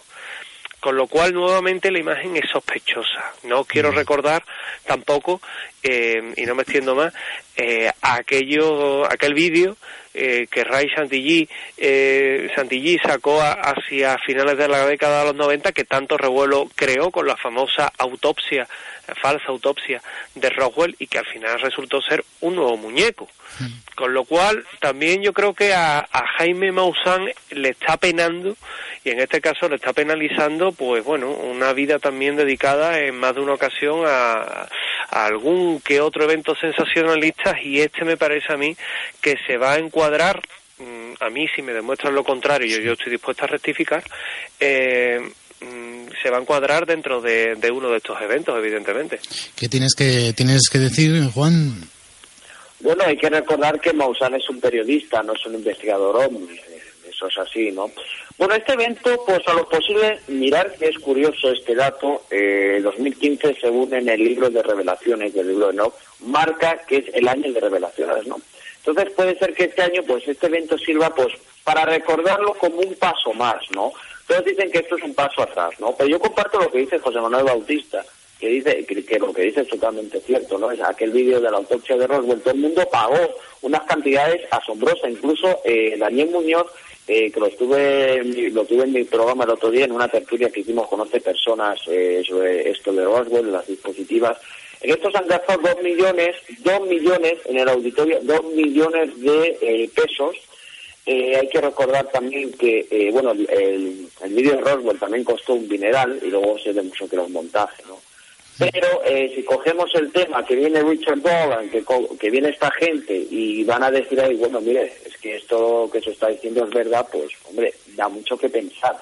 Con 0.81 0.97
lo 0.97 1.07
cual, 1.07 1.33
nuevamente, 1.33 1.91
la 1.91 1.99
imagen 1.99 2.37
es 2.37 2.51
sospechosa. 2.51 3.33
No 3.45 3.65
quiero 3.65 3.91
recordar 3.91 4.45
tampoco, 4.85 5.41
eh, 5.85 6.33
y 6.37 6.47
no 6.47 6.55
me 6.55 6.63
extiendo 6.63 6.95
más, 6.95 7.13
eh, 7.57 7.91
aquello, 8.03 9.05
aquel 9.05 9.35
vídeo 9.35 9.77
eh, 10.17 10.47
que 10.49 10.63
Ray 10.63 10.87
Chantilly, 10.95 11.49
eh, 11.77 12.49
sacó 13.05 13.43
hacia 13.43 14.17
finales 14.19 14.57
de 14.57 14.69
la 14.69 14.87
década 14.87 15.21
de 15.21 15.27
los 15.27 15.35
90 15.35 15.73
que 15.73 15.85
tanto 15.85 16.17
revuelo 16.17 16.71
creó 16.77 17.11
con 17.11 17.27
la 17.27 17.37
famosa 17.37 17.93
autopsia, 17.99 18.69
falsa 19.21 19.47
autopsia 19.49 20.01
de 20.37 20.51
Roswell 20.51 20.95
y 21.01 21.09
que 21.09 21.19
al 21.19 21.27
final 21.27 21.61
resultó 21.61 22.01
ser 22.01 22.25
un 22.41 22.55
nuevo 22.55 22.77
muñeco. 22.77 23.29
Hmm. 23.59 23.67
Con 23.97 24.15
lo 24.15 24.25
cual 24.25 24.65
también 24.81 25.21
yo 25.21 25.33
creo 25.33 25.53
que 25.53 25.75
a, 25.75 26.07
Jaime 26.39 26.71
Maussan 26.71 27.29
le 27.51 27.71
está 27.71 27.97
penando 27.97 28.57
y 29.05 29.11
en 29.11 29.19
este 29.19 29.41
caso 29.41 29.69
le 29.69 29.77
está 29.77 29.93
penalizando 29.93 30.73
pues 30.73 31.05
bueno 31.05 31.31
una 31.31 31.73
vida 31.73 31.99
también 31.99 32.37
dedicada 32.37 33.01
en 33.01 33.17
más 33.17 33.35
de 33.35 33.41
una 33.41 33.55
ocasión 33.55 34.05
a 34.07 34.69
algún 35.11 35.74
que 35.81 36.01
otro 36.01 36.25
evento 36.25 36.55
sensacionalista 36.55 37.57
y 37.63 37.81
este 37.81 38.05
me 38.05 38.17
parece 38.17 38.53
a 38.53 38.57
mí 38.57 38.77
que 39.21 39.37
se 39.47 39.57
va 39.57 39.75
a 39.75 39.79
encuadrar 39.79 40.43
mm, 40.79 41.15
a 41.21 41.31
mí 41.31 41.47
si 41.55 41.63
me 41.63 41.73
demuestran 41.73 42.15
lo 42.15 42.25
contrario 42.25 42.67
yo, 42.67 42.83
yo 42.83 42.93
estoy 42.93 43.13
dispuesto 43.13 43.45
a 43.45 43.49
rectificar 43.49 44.03
eh, 44.61 45.21
mm, 45.61 46.07
se 46.23 46.31
va 46.31 46.39
a 46.39 46.41
encuadrar 46.41 46.87
dentro 46.87 47.21
de, 47.21 47.57
uno 47.73 47.91
de 47.91 47.99
estos 47.99 48.21
eventos 48.21 48.57
evidentemente. 48.59 49.21
¿qué 49.57 49.69
tienes 49.69 49.95
que 49.95 50.33
tienes 50.35 50.69
que 50.71 50.79
decir 50.79 51.31
Juan? 51.33 51.89
Bueno 52.81 53.05
hay 53.05 53.17
que 53.17 53.31
recordar 53.31 53.81
que 53.81 53.93
Maussan 53.93 54.35
es 54.35 54.49
un 54.49 54.61
periodista 54.61 55.23
no 55.23 55.35
es 55.35 55.47
un 55.47 55.55
investigador 55.55 56.17
hombre 56.17 56.74
eso 57.15 57.29
es 57.29 57.39
así, 57.39 57.71
¿no? 57.71 57.91
Bueno, 58.37 58.55
este 58.55 58.73
evento, 58.73 59.23
pues 59.25 59.47
a 59.47 59.55
lo 59.55 59.69
posible, 59.69 60.21
mirar 60.29 60.75
que 60.75 60.89
es 60.89 60.99
curioso 60.99 61.51
este 61.51 61.75
dato, 61.75 62.23
eh, 62.31 62.81
2015, 62.83 63.57
según 63.61 63.95
en 63.95 64.09
el 64.09 64.23
libro 64.23 64.51
de 64.51 64.63
revelaciones 64.63 65.33
del 65.35 65.49
libro 65.49 65.69
de 65.69 65.75
Enoch, 65.75 65.95
marca 66.21 66.79
que 66.87 66.99
es 66.99 67.15
el 67.15 67.29
año 67.29 67.53
de 67.53 67.61
revelaciones, 67.61 68.27
¿no? 68.27 68.41
Entonces 68.79 69.15
puede 69.15 69.39
ser 69.39 69.55
que 69.55 69.65
este 69.65 69.83
año, 69.83 70.03
pues 70.07 70.27
este 70.29 70.47
evento 70.47 70.77
sirva, 70.77 71.15
pues, 71.15 71.33
para 71.63 71.87
recordarlo 71.87 72.55
como 72.55 72.77
un 72.77 72.95
paso 72.97 73.33
más, 73.33 73.63
¿no? 73.75 73.93
Todos 74.27 74.45
dicen 74.45 74.71
que 74.71 74.79
esto 74.79 74.97
es 74.97 75.03
un 75.03 75.15
paso 75.15 75.43
atrás, 75.43 75.79
¿no? 75.79 75.95
Pero 75.97 76.11
yo 76.11 76.19
comparto 76.19 76.59
lo 76.59 76.71
que 76.71 76.79
dice 76.79 76.99
José 76.99 77.21
Manuel 77.21 77.45
Bautista, 77.45 78.05
que 78.39 78.49
dice 78.49 78.85
que, 78.85 79.19
lo 79.19 79.33
que 79.33 79.43
dice 79.43 79.63
es 79.63 79.69
totalmente 79.69 80.21
cierto, 80.21 80.59
¿no? 80.59 80.71
Es 80.71 80.81
aquel 80.81 81.13
vídeo 81.13 81.41
de 81.41 81.51
la 81.51 81.59
autopsia 81.59 81.97
de 81.97 82.07
Roswell, 82.07 82.41
todo 82.41 82.55
el 82.55 82.61
mundo 82.61 82.87
pagó 82.91 83.19
unas 83.63 83.83
cantidades 83.83 84.43
asombrosas, 84.51 85.11
incluso 85.11 85.61
eh, 85.65 85.97
Daniel 85.99 86.31
Muñoz, 86.31 86.67
eh, 87.07 87.31
que 87.31 87.41
lo 87.41 87.47
estuve 87.47 88.23
lo 88.51 88.65
tuve 88.65 88.85
en 88.85 88.93
mi 88.93 89.05
programa 89.05 89.45
el 89.45 89.51
otro 89.51 89.71
día 89.71 89.85
en 89.85 89.93
una 89.93 90.09
tertulia 90.09 90.51
que 90.51 90.61
hicimos 90.61 90.89
con 90.89 91.01
11 91.01 91.21
personas 91.21 91.81
eh, 91.87 92.23
sobre 92.27 92.71
esto 92.71 92.93
de 92.93 93.05
Roswell, 93.05 93.53
las 93.53 93.67
dispositivas. 93.67 94.39
En 94.81 94.91
estos 94.91 95.15
han 95.15 95.27
gastado 95.27 95.61
dos 95.63 95.83
millones, 95.83 96.37
dos 96.59 96.87
millones 96.87 97.35
en 97.47 97.59
el 97.59 97.69
auditorio, 97.69 98.21
dos 98.23 98.45
millones 98.55 99.19
de 99.21 99.59
eh, 99.61 99.91
pesos 99.95 100.37
eh, 101.07 101.37
hay 101.37 101.49
que 101.49 101.61
recordar 101.61 102.11
también 102.11 102.51
que, 102.53 102.87
eh, 102.91 103.11
bueno, 103.13 103.33
el, 103.33 104.09
el, 104.23 104.35
vídeo 104.35 104.57
de 104.57 104.61
Roswell 104.63 104.99
también 104.99 105.23
costó 105.23 105.53
un 105.53 105.69
dineral 105.69 106.19
y 106.23 106.31
luego 106.31 106.59
se 106.59 106.73
demostró 106.73 107.07
que 107.07 107.17
era 107.17 107.25
un 107.25 107.33
montaje, 107.33 107.83
¿no? 107.87 108.01
Pero 108.59 109.03
eh, 109.05 109.33
si 109.35 109.43
cogemos 109.43 109.93
el 109.95 110.13
tema 110.13 110.45
que 110.45 110.55
viene 110.55 110.83
Richard 110.83 111.19
Bolan, 111.19 111.69
que, 111.71 111.85
que 112.21 112.31
viene 112.31 112.51
esta 112.51 112.71
gente 112.71 113.15
y 113.15 113.65
van 113.65 113.83
a 113.83 113.91
decir 113.91 114.21
ahí, 114.21 114.37
bueno, 114.37 114.61
mire, 114.61 114.93
es 115.05 115.17
que 115.19 115.37
esto 115.37 115.89
que 115.93 116.01
se 116.01 116.11
está 116.11 116.29
diciendo 116.29 116.65
es 116.65 116.71
verdad, 116.71 117.07
pues, 117.11 117.33
hombre, 117.49 117.75
da 117.97 118.09
mucho 118.09 118.37
que 118.37 118.49
pensar. 118.49 118.97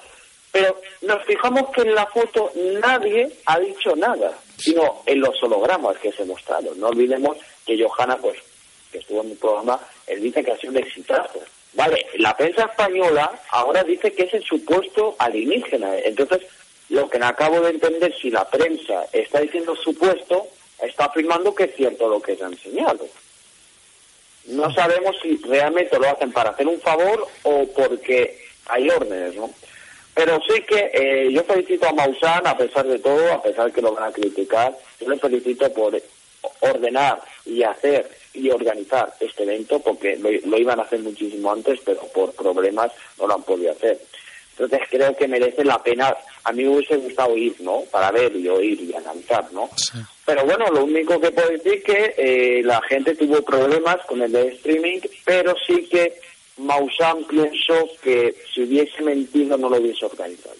Pero 0.51 0.79
nos 1.01 1.23
fijamos 1.25 1.69
que 1.71 1.81
en 1.81 1.93
la 1.93 2.05
foto 2.07 2.51
nadie 2.81 3.29
ha 3.45 3.59
dicho 3.59 3.95
nada, 3.95 4.31
sino 4.57 5.01
en 5.05 5.19
los 5.19 5.41
hologramas 5.43 5.97
que 5.97 6.11
se 6.11 6.25
mostraron. 6.25 6.79
No 6.79 6.87
olvidemos 6.87 7.37
que 7.65 7.81
Johanna, 7.81 8.17
pues, 8.17 8.37
que 8.91 8.99
estuvo 8.99 9.21
en 9.21 9.29
mi 9.29 9.35
programa, 9.35 9.79
él 10.07 10.21
dice 10.21 10.43
que 10.43 10.51
ha 10.51 10.57
sido 10.57 10.73
un 10.73 10.79
exitazo. 10.79 11.39
Vale, 11.73 12.05
la 12.19 12.37
prensa 12.37 12.65
española 12.65 13.31
ahora 13.49 13.83
dice 13.83 14.11
que 14.13 14.23
es 14.23 14.33
el 14.35 14.43
supuesto 14.43 15.15
alienígena. 15.17 15.97
Entonces, 15.99 16.41
lo 16.93 17.09
que 17.09 17.17
no 17.17 17.25
acabo 17.25 17.59
de 17.61 17.71
entender, 17.71 18.13
si 18.21 18.29
la 18.29 18.47
prensa 18.47 19.05
está 19.11 19.39
diciendo 19.39 19.75
supuesto, 19.75 20.47
está 20.79 21.05
afirmando 21.05 21.55
que 21.55 21.63
es 21.63 21.75
cierto 21.75 22.07
lo 22.07 22.21
que 22.21 22.35
se 22.35 22.43
ha 22.43 22.47
enseñado. 22.47 23.07
No 24.45 24.71
sabemos 24.71 25.15
si 25.21 25.37
realmente 25.37 25.97
lo 25.97 26.07
hacen 26.07 26.31
para 26.31 26.51
hacer 26.51 26.67
un 26.67 26.79
favor 26.79 27.27
o 27.41 27.65
porque 27.75 28.45
hay 28.67 28.89
órdenes, 28.91 29.35
¿no? 29.35 29.49
Pero 30.13 30.39
sí 30.47 30.61
que 30.61 30.91
eh, 30.93 31.31
yo 31.31 31.43
felicito 31.43 31.87
a 31.87 31.93
Maussan, 31.93 32.45
a 32.45 32.55
pesar 32.55 32.85
de 32.85 32.99
todo, 32.99 33.33
a 33.33 33.41
pesar 33.41 33.65
de 33.65 33.71
que 33.71 33.81
lo 33.81 33.93
van 33.93 34.09
a 34.09 34.13
criticar, 34.13 34.77
yo 34.99 35.09
le 35.09 35.17
felicito 35.17 35.73
por 35.73 35.99
ordenar 36.59 37.23
y 37.43 37.63
hacer 37.63 38.07
y 38.33 38.51
organizar 38.51 39.15
este 39.19 39.43
evento 39.43 39.79
porque 39.79 40.15
lo, 40.17 40.57
iban 40.57 40.79
a 40.79 40.83
hacer 40.83 40.99
muchísimo 40.99 41.51
antes, 41.51 41.79
pero 41.83 42.01
por 42.13 42.33
problemas 42.33 42.91
no 43.17 43.25
lo 43.25 43.33
han 43.33 43.43
podido 43.43 43.71
hacer. 43.71 43.99
Entonces 44.57 44.87
creo 44.89 45.15
que 45.15 45.27
merece 45.27 45.63
la 45.63 45.81
pena. 45.81 46.15
A 46.45 46.51
mí 46.51 46.63
me 46.63 46.69
hubiese 46.69 46.97
gustado 46.97 47.37
ir, 47.37 47.55
¿no? 47.61 47.83
Para 47.91 48.11
ver 48.11 48.35
y 48.35 48.47
oír 48.49 48.81
y 48.81 48.93
analizar, 48.93 49.51
¿no? 49.53 49.69
Pero 50.25 50.45
bueno, 50.45 50.65
lo 50.67 50.83
único 50.83 51.19
que 51.19 51.31
puedo 51.31 51.49
decir 51.49 51.73
es 51.75 51.83
que 51.83 52.15
eh, 52.17 52.63
la 52.63 52.81
gente 52.81 53.15
tuvo 53.15 53.41
problemas 53.41 53.97
con 54.05 54.21
el 54.21 54.31
de 54.31 54.49
streaming, 54.49 54.99
pero 55.25 55.55
sí 55.65 55.87
que 55.89 56.19
Maussan 56.57 57.23
pienso 57.25 57.89
que 58.01 58.35
si 58.53 58.63
hubiese 58.63 59.01
mentido 59.01 59.57
no 59.57 59.69
lo 59.69 59.77
hubiese 59.77 60.05
organizado. 60.05 60.55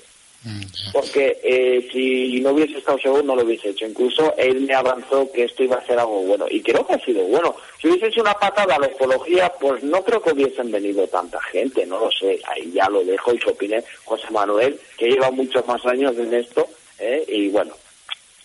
Porque 0.91 1.39
eh, 1.41 1.87
si 1.91 2.41
no 2.41 2.51
hubiese 2.51 2.77
estado 2.77 2.99
seguro 2.99 3.23
no 3.23 3.35
lo 3.35 3.43
hubiese 3.43 3.69
hecho. 3.69 3.85
Incluso 3.85 4.35
él 4.37 4.61
me 4.61 4.73
avanzó 4.73 5.31
que 5.31 5.45
esto 5.45 5.63
iba 5.63 5.77
a 5.77 5.85
ser 5.85 5.97
algo 5.97 6.23
bueno. 6.23 6.45
Y 6.49 6.61
creo 6.61 6.85
que 6.85 6.93
ha 6.93 6.99
sido 6.99 7.23
bueno. 7.23 7.55
Si 7.81 7.87
hubiese 7.87 8.07
hecho 8.07 8.21
una 8.21 8.33
patada 8.33 8.75
a 8.75 8.79
la 8.79 8.87
ufología, 8.87 9.51
pues 9.59 9.83
no 9.83 10.03
creo 10.03 10.21
que 10.21 10.33
hubiesen 10.33 10.71
venido 10.71 11.07
tanta 11.07 11.41
gente. 11.43 11.85
No 11.85 11.99
lo 11.99 12.09
sé. 12.11 12.39
Ahí 12.47 12.71
ya 12.73 12.89
lo 12.89 13.03
dejo 13.03 13.33
y 13.33 13.39
que 13.39 13.51
opine 13.51 13.83
José 14.03 14.29
Manuel, 14.31 14.77
que 14.97 15.09
lleva 15.09 15.31
muchos 15.31 15.65
más 15.65 15.85
años 15.85 16.13
en 16.17 16.33
esto. 16.33 16.67
¿eh? 16.99 17.23
Y 17.27 17.49
bueno, 17.49 17.73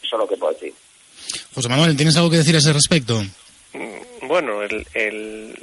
eso 0.03 0.17
es 0.17 0.21
lo 0.21 0.29
que 0.29 0.37
puedo 0.37 0.53
decir. 0.53 0.73
José 1.55 1.69
Manuel, 1.69 1.97
¿tienes 1.97 2.17
algo 2.17 2.31
que 2.31 2.37
decir 2.37 2.55
a 2.55 2.59
ese 2.59 2.73
respecto? 2.73 3.21
Mm, 3.73 4.29
bueno, 4.29 4.63
el, 4.63 4.87
el, 4.95 5.55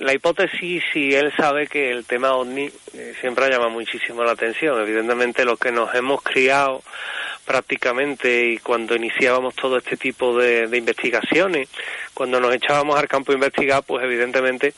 la 0.00 0.14
hipótesis, 0.14 0.82
si 0.92 1.14
él 1.14 1.32
sabe 1.36 1.66
que 1.66 1.90
el 1.90 2.06
tema 2.06 2.32
ovni 2.32 2.70
eh, 2.94 3.14
siempre 3.20 3.50
llama 3.50 3.68
muchísimo 3.68 4.24
la 4.24 4.32
atención. 4.32 4.80
Evidentemente, 4.80 5.44
los 5.44 5.58
que 5.58 5.70
nos 5.70 5.94
hemos 5.94 6.22
criado 6.22 6.82
prácticamente 7.44 8.46
y 8.46 8.58
cuando 8.58 8.94
iniciábamos 8.94 9.54
todo 9.54 9.76
este 9.76 9.96
tipo 9.96 10.38
de, 10.38 10.68
investigaciones, 10.76 11.68
cuando 12.14 12.38
nos 12.38 12.54
echábamos 12.54 12.98
al 12.98 13.08
campo 13.08 13.32
a 13.32 13.34
investigar, 13.34 13.82
pues 13.82 14.04
evidentemente 14.04 14.72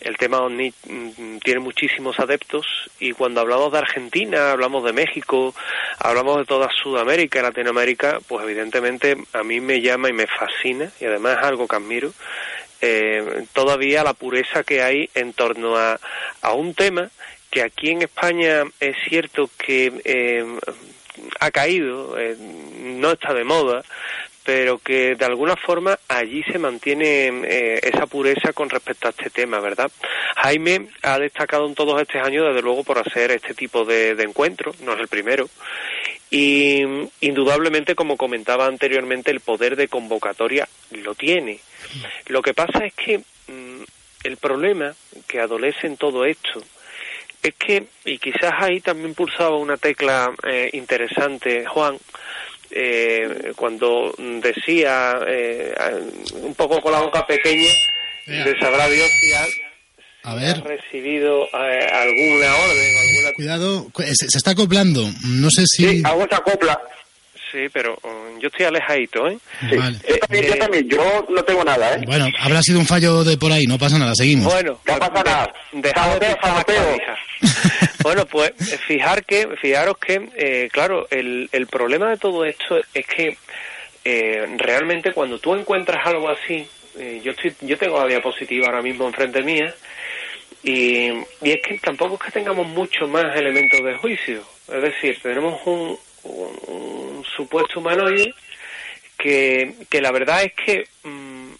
el 0.00 0.16
tema 0.16 0.42
OVNI 0.42 0.72
mm, 0.88 1.38
tiene 1.38 1.60
muchísimos 1.60 2.20
adeptos 2.20 2.66
y 3.00 3.12
cuando 3.12 3.40
hablamos 3.40 3.72
de 3.72 3.78
Argentina, 3.78 4.52
hablamos 4.52 4.84
de 4.84 4.92
México, 4.92 5.54
hablamos 5.98 6.38
de 6.38 6.44
toda 6.44 6.68
Sudamérica 6.70 7.38
y 7.38 7.42
Latinoamérica, 7.42 8.18
pues 8.28 8.44
evidentemente 8.44 9.16
a 9.32 9.42
mí 9.42 9.60
me 9.60 9.80
llama 9.80 10.10
y 10.10 10.12
me 10.12 10.26
fascina 10.26 10.90
y 11.00 11.06
además 11.06 11.38
es 11.38 11.44
algo 11.44 11.66
que 11.66 11.76
admiro 11.76 12.12
eh, 12.80 13.44
todavía 13.52 14.04
la 14.04 14.14
pureza 14.14 14.62
que 14.64 14.82
hay 14.82 15.10
en 15.14 15.32
torno 15.32 15.76
a, 15.76 15.98
a 16.42 16.52
un 16.52 16.74
tema 16.74 17.10
que 17.50 17.62
aquí 17.62 17.90
en 17.90 18.02
España 18.02 18.64
es 18.80 18.96
cierto 19.08 19.50
que 19.56 19.92
eh, 20.04 20.44
ha 21.40 21.50
caído, 21.50 22.18
eh, 22.18 22.36
no 22.38 23.12
está 23.12 23.34
de 23.34 23.44
moda, 23.44 23.82
pero 24.48 24.78
que 24.78 25.14
de 25.14 25.26
alguna 25.26 25.56
forma 25.56 25.98
allí 26.08 26.42
se 26.44 26.58
mantiene 26.58 27.26
eh, 27.44 27.80
esa 27.82 28.06
pureza 28.06 28.54
con 28.54 28.70
respecto 28.70 29.06
a 29.06 29.10
este 29.10 29.28
tema, 29.28 29.60
¿verdad? 29.60 29.90
Jaime 30.36 30.88
ha 31.02 31.18
destacado 31.18 31.66
en 31.66 31.74
todos 31.74 32.00
estos 32.00 32.22
años, 32.22 32.46
desde 32.46 32.62
luego, 32.62 32.82
por 32.82 32.98
hacer 32.98 33.30
este 33.30 33.52
tipo 33.52 33.84
de, 33.84 34.14
de 34.14 34.24
encuentros, 34.24 34.80
no 34.80 34.94
es 34.94 35.00
el 35.00 35.08
primero, 35.08 35.50
y 36.30 36.82
indudablemente, 37.20 37.94
como 37.94 38.16
comentaba 38.16 38.64
anteriormente, 38.64 39.30
el 39.30 39.40
poder 39.40 39.76
de 39.76 39.88
convocatoria 39.88 40.66
lo 40.92 41.14
tiene. 41.14 41.60
Lo 42.28 42.40
que 42.40 42.54
pasa 42.54 42.86
es 42.86 42.94
que 42.94 43.18
mm, 43.18 43.82
el 44.24 44.38
problema 44.38 44.94
que 45.26 45.40
adolece 45.40 45.88
en 45.88 45.98
todo 45.98 46.24
esto 46.24 46.62
es 47.42 47.54
que, 47.54 47.84
y 48.06 48.16
quizás 48.16 48.54
ahí 48.56 48.80
también 48.80 49.14
pulsaba 49.14 49.56
una 49.58 49.76
tecla 49.76 50.32
eh, 50.42 50.70
interesante, 50.72 51.66
Juan, 51.66 51.98
eh, 52.70 53.52
cuando 53.56 54.14
decía, 54.18 55.20
eh, 55.26 55.74
un 56.42 56.54
poco 56.54 56.80
con 56.80 56.92
la 56.92 57.00
boca 57.00 57.26
pequeña, 57.26 57.70
de 58.26 58.58
sabrá 58.60 58.88
Dios 58.88 59.08
si 59.20 59.32
ha, 59.32 60.54
recibido 60.62 61.44
alguna 61.52 62.54
orden. 62.54 62.96
Alguna... 62.98 63.32
Cuidado, 63.34 63.86
se, 64.12 64.26
está 64.26 64.50
acoplando, 64.50 65.10
no 65.24 65.50
sé 65.50 65.64
si... 65.66 65.88
Sí, 65.88 66.02
algo 66.04 66.26
se 66.28 66.34
acopla. 66.34 66.78
Sí, 67.50 67.66
pero 67.72 67.98
um, 68.02 68.38
yo 68.38 68.48
estoy 68.48 68.66
alejadito, 68.66 69.26
¿eh? 69.26 69.38
Sí. 69.60 69.76
Yo, 69.76 70.18
también, 70.18 70.46
yo 70.46 70.58
también, 70.58 70.88
yo 70.88 71.26
no 71.30 71.42
tengo 71.44 71.64
nada, 71.64 71.94
¿eh? 71.94 72.02
Bueno, 72.04 72.26
habrá 72.40 72.60
sido 72.62 72.78
un 72.78 72.86
fallo 72.86 73.24
de 73.24 73.38
por 73.38 73.50
ahí, 73.50 73.64
no 73.64 73.78
pasa 73.78 73.98
nada, 73.98 74.14
seguimos. 74.14 74.52
Bueno, 74.52 74.78
no 74.86 74.98
pasa 74.98 75.22
nada. 75.24 75.52
Dejad 75.72 76.18
de 76.18 76.36
Bueno, 78.02 78.26
pues 78.26 78.52
fijar 78.86 79.24
que, 79.24 79.48
fijaros 79.60 79.98
que, 79.98 80.28
eh, 80.36 80.68
claro, 80.72 81.06
el, 81.10 81.48
el 81.52 81.66
problema 81.66 82.10
de 82.10 82.16
todo 82.16 82.44
esto 82.44 82.80
es 82.94 83.06
que 83.06 83.36
eh, 84.04 84.46
realmente 84.56 85.12
cuando 85.12 85.38
tú 85.38 85.54
encuentras 85.54 86.06
algo 86.06 86.30
así, 86.30 86.66
eh, 86.98 87.20
yo 87.22 87.32
estoy, 87.32 87.54
yo 87.62 87.76
tengo 87.76 87.98
la 87.98 88.06
diapositiva 88.06 88.66
ahora 88.66 88.82
mismo 88.82 89.06
enfrente 89.06 89.42
mía, 89.42 89.74
y, 90.62 91.08
y 91.42 91.50
es 91.50 91.60
que 91.62 91.78
tampoco 91.78 92.14
es 92.14 92.20
que 92.22 92.30
tengamos 92.32 92.66
mucho 92.66 93.06
más 93.08 93.36
elementos 93.36 93.80
de 93.84 93.94
juicio. 93.96 94.42
Es 94.68 94.82
decir, 94.82 95.18
tenemos 95.22 95.60
un, 95.66 95.98
un, 96.24 97.24
supuesto 97.36 97.80
humanoide 97.80 98.34
que, 99.16 99.74
que 99.88 100.00
la 100.00 100.10
verdad 100.12 100.44
es 100.44 100.52
que, 100.52 100.84
mm, 101.02 101.52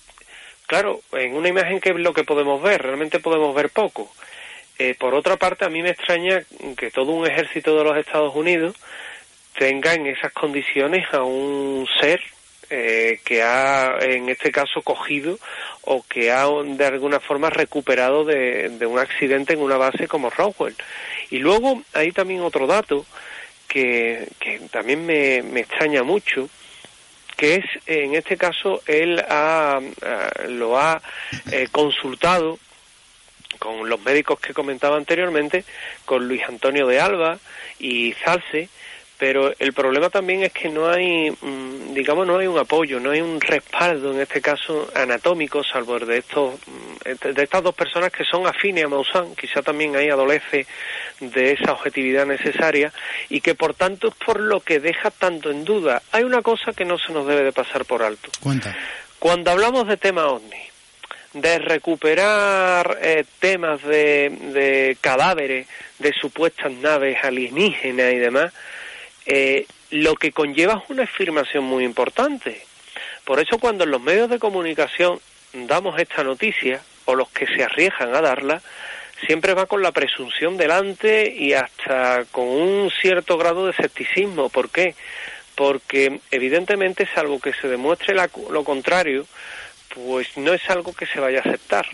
claro, 0.66 1.00
en 1.12 1.34
una 1.34 1.48
imagen 1.48 1.80
que 1.80 1.90
es 1.90 1.96
lo 1.96 2.12
que 2.12 2.24
podemos 2.24 2.62
ver, 2.62 2.82
realmente 2.82 3.20
podemos 3.20 3.54
ver 3.54 3.70
poco. 3.70 4.10
Eh, 4.78 4.94
por 4.96 5.14
otra 5.14 5.36
parte, 5.36 5.64
a 5.64 5.68
mí 5.68 5.82
me 5.82 5.90
extraña 5.90 6.42
que 6.76 6.90
todo 6.92 7.10
un 7.10 7.26
ejército 7.26 7.76
de 7.76 7.82
los 7.82 7.96
Estados 7.96 8.34
Unidos 8.36 8.76
tenga 9.56 9.94
en 9.94 10.06
esas 10.06 10.32
condiciones 10.32 11.04
a 11.12 11.24
un 11.24 11.86
ser 12.00 12.20
eh, 12.70 13.18
que 13.24 13.42
ha, 13.42 13.98
en 14.00 14.28
este 14.28 14.52
caso, 14.52 14.82
cogido 14.82 15.36
o 15.82 16.04
que 16.08 16.30
ha 16.30 16.46
de 16.46 16.84
alguna 16.84 17.18
forma 17.18 17.50
recuperado 17.50 18.24
de, 18.24 18.78
un 18.86 19.00
accidente 19.00 19.54
en 19.54 19.62
una 19.62 19.78
base 19.78 20.06
como 20.06 20.30
Roswell. 20.30 20.76
Y 21.30 21.38
luego 21.38 21.82
hay 21.92 22.12
también 22.12 22.42
otro 22.42 22.68
dato 22.68 23.04
que, 23.66 24.28
también 24.70 25.04
me, 25.04 25.38
extraña 25.58 26.04
mucho, 26.04 26.48
que 27.36 27.56
es, 27.56 27.64
en 27.86 28.14
este 28.14 28.36
caso, 28.36 28.80
él 28.86 29.24
ha, 29.28 29.80
lo 30.46 30.78
ha 30.78 31.02
eh, 31.50 31.66
consultado 31.72 32.60
con 33.58 33.88
los 33.88 34.00
médicos 34.00 34.40
que 34.40 34.54
comentaba 34.54 34.96
anteriormente, 34.96 35.64
con 36.04 36.26
Luis 36.26 36.42
Antonio 36.48 36.86
de 36.86 37.00
Alba 37.00 37.38
y 37.78 38.12
Zalce, 38.24 38.68
pero 39.18 39.52
el 39.58 39.72
problema 39.72 40.10
también 40.10 40.44
es 40.44 40.52
que 40.52 40.68
no 40.68 40.88
hay, 40.88 41.30
mm, 41.30 41.92
digamos, 41.92 42.24
no 42.24 42.38
hay 42.38 42.46
un 42.46 42.56
apoyo, 42.56 43.00
no 43.00 43.10
hay 43.10 43.20
un 43.20 43.40
respaldo, 43.40 44.12
en 44.12 44.20
este 44.20 44.40
caso 44.40 44.88
anatómico, 44.94 45.64
salvo 45.64 45.98
de 45.98 46.18
estos, 46.18 46.54
mm, 46.54 47.32
de 47.34 47.42
estas 47.42 47.62
dos 47.62 47.74
personas 47.74 48.12
que 48.12 48.24
son 48.24 48.46
afines 48.46 48.84
a 48.84 48.88
Maussan, 48.88 49.34
quizá 49.34 49.60
también 49.60 49.96
ahí 49.96 50.08
adolece 50.08 50.66
de 51.18 51.52
esa 51.52 51.72
objetividad 51.72 52.26
necesaria 52.26 52.92
y 53.28 53.40
que 53.40 53.56
por 53.56 53.74
tanto 53.74 54.08
es 54.08 54.14
por 54.14 54.38
lo 54.38 54.60
que 54.60 54.78
deja 54.78 55.10
tanto 55.10 55.50
en 55.50 55.64
duda. 55.64 56.00
Hay 56.12 56.22
una 56.22 56.40
cosa 56.42 56.72
que 56.72 56.84
no 56.84 56.96
se 56.96 57.12
nos 57.12 57.26
debe 57.26 57.42
de 57.42 57.52
pasar 57.52 57.84
por 57.84 58.04
alto. 58.04 58.30
Cuenta. 58.40 58.76
Cuando 59.18 59.50
hablamos 59.50 59.88
de 59.88 59.96
tema 59.96 60.28
OVNI, 60.28 60.67
de 61.32 61.58
recuperar 61.58 62.98
eh, 63.02 63.24
temas 63.38 63.82
de, 63.82 64.30
de 64.30 64.96
cadáveres 65.00 65.66
de 65.98 66.12
supuestas 66.12 66.72
naves 66.72 67.18
alienígenas 67.22 68.12
y 68.12 68.16
demás, 68.16 68.52
eh, 69.26 69.66
lo 69.90 70.14
que 70.14 70.32
conlleva 70.32 70.82
es 70.82 70.90
una 70.90 71.04
afirmación 71.04 71.64
muy 71.64 71.84
importante. 71.84 72.62
Por 73.24 73.40
eso 73.40 73.58
cuando 73.58 73.84
en 73.84 73.90
los 73.90 74.00
medios 74.00 74.30
de 74.30 74.38
comunicación 74.38 75.20
damos 75.52 75.98
esta 75.98 76.24
noticia, 76.24 76.80
o 77.04 77.14
los 77.14 77.28
que 77.30 77.46
se 77.46 77.64
arriesgan 77.64 78.14
a 78.14 78.20
darla, 78.20 78.60
siempre 79.26 79.54
va 79.54 79.66
con 79.66 79.82
la 79.82 79.92
presunción 79.92 80.56
delante 80.56 81.32
y 81.34 81.54
hasta 81.54 82.24
con 82.30 82.46
un 82.46 82.90
cierto 82.90 83.36
grado 83.38 83.64
de 83.64 83.72
escepticismo. 83.72 84.48
¿Por 84.48 84.70
qué? 84.70 84.94
Porque 85.54 86.20
evidentemente, 86.30 87.08
salvo 87.14 87.40
que 87.40 87.52
se 87.54 87.68
demuestre 87.68 88.14
lo 88.14 88.64
contrario, 88.64 89.26
pues 90.06 90.36
no 90.36 90.52
es 90.52 90.68
algo 90.70 90.92
que 90.92 91.06
se 91.06 91.20
vaya 91.20 91.38
a 91.38 91.48
aceptar 91.48 91.86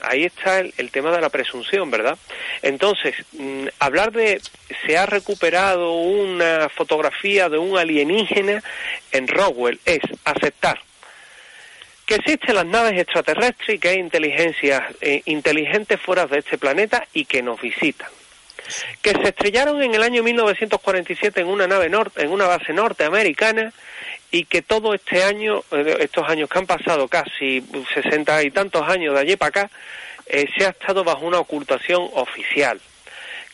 ahí 0.00 0.24
está 0.24 0.60
el, 0.60 0.90
tema 0.90 1.10
de 1.10 1.20
la 1.20 1.30
presunción, 1.30 1.90
¿verdad? 1.90 2.18
Entonces, 2.62 3.14
mm, 3.32 3.66
hablar 3.78 4.12
de 4.12 4.40
se 4.84 4.98
ha 4.98 5.06
recuperado 5.06 5.92
una 5.92 6.68
fotografía 6.68 7.48
de 7.48 7.58
un 7.58 7.78
alienígena 7.78 8.62
en 9.12 9.28
Roswell 9.28 9.80
es 9.84 10.00
aceptar 10.24 10.80
que 12.04 12.14
existen 12.16 12.54
las 12.54 12.66
naves 12.66 13.00
extraterrestres 13.00 13.68
y 13.68 13.78
que 13.80 13.88
hay 13.88 13.98
inteligencias 13.98 14.82
eh, 15.00 15.22
inteligentes 15.24 16.00
fuera 16.00 16.26
de 16.26 16.38
este 16.38 16.56
planeta 16.56 17.04
y 17.12 17.24
que 17.24 17.42
nos 17.42 17.60
visitan. 17.60 18.08
Que 19.02 19.12
se 19.12 19.28
estrellaron 19.28 19.82
en 19.82 19.94
el 19.94 20.02
año 20.02 20.22
1947 20.22 21.40
en 21.40 21.48
una 21.48 21.66
nave 21.66 21.88
norte, 21.88 22.22
en 22.22 22.30
una 22.30 22.46
base 22.46 22.72
norteamericana 22.72 23.72
y 24.30 24.44
que 24.44 24.62
todo 24.62 24.94
este 24.94 25.22
año, 25.22 25.62
eh, 25.70 25.98
estos 26.00 26.28
años 26.28 26.48
que 26.48 26.58
han 26.58 26.66
pasado 26.66 27.08
casi 27.08 27.64
sesenta 27.94 28.42
y 28.42 28.50
tantos 28.50 28.82
años 28.88 29.14
de 29.14 29.20
allí 29.20 29.36
para 29.36 29.48
acá, 29.48 29.70
eh, 30.26 30.46
se 30.56 30.66
ha 30.66 30.70
estado 30.70 31.04
bajo 31.04 31.24
una 31.24 31.38
ocultación 31.38 32.08
oficial. 32.14 32.80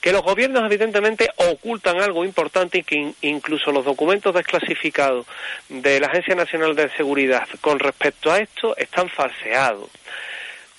Que 0.00 0.10
los 0.10 0.22
gobiernos 0.22 0.64
evidentemente 0.64 1.28
ocultan 1.36 2.00
algo 2.00 2.24
importante 2.24 2.78
y 2.78 2.82
que 2.82 3.12
incluso 3.20 3.70
los 3.70 3.84
documentos 3.84 4.34
desclasificados 4.34 5.26
de 5.68 6.00
la 6.00 6.08
Agencia 6.08 6.34
Nacional 6.34 6.74
de 6.74 6.90
Seguridad 6.96 7.46
con 7.60 7.78
respecto 7.78 8.32
a 8.32 8.40
esto 8.40 8.76
están 8.76 9.08
falseados. 9.08 9.90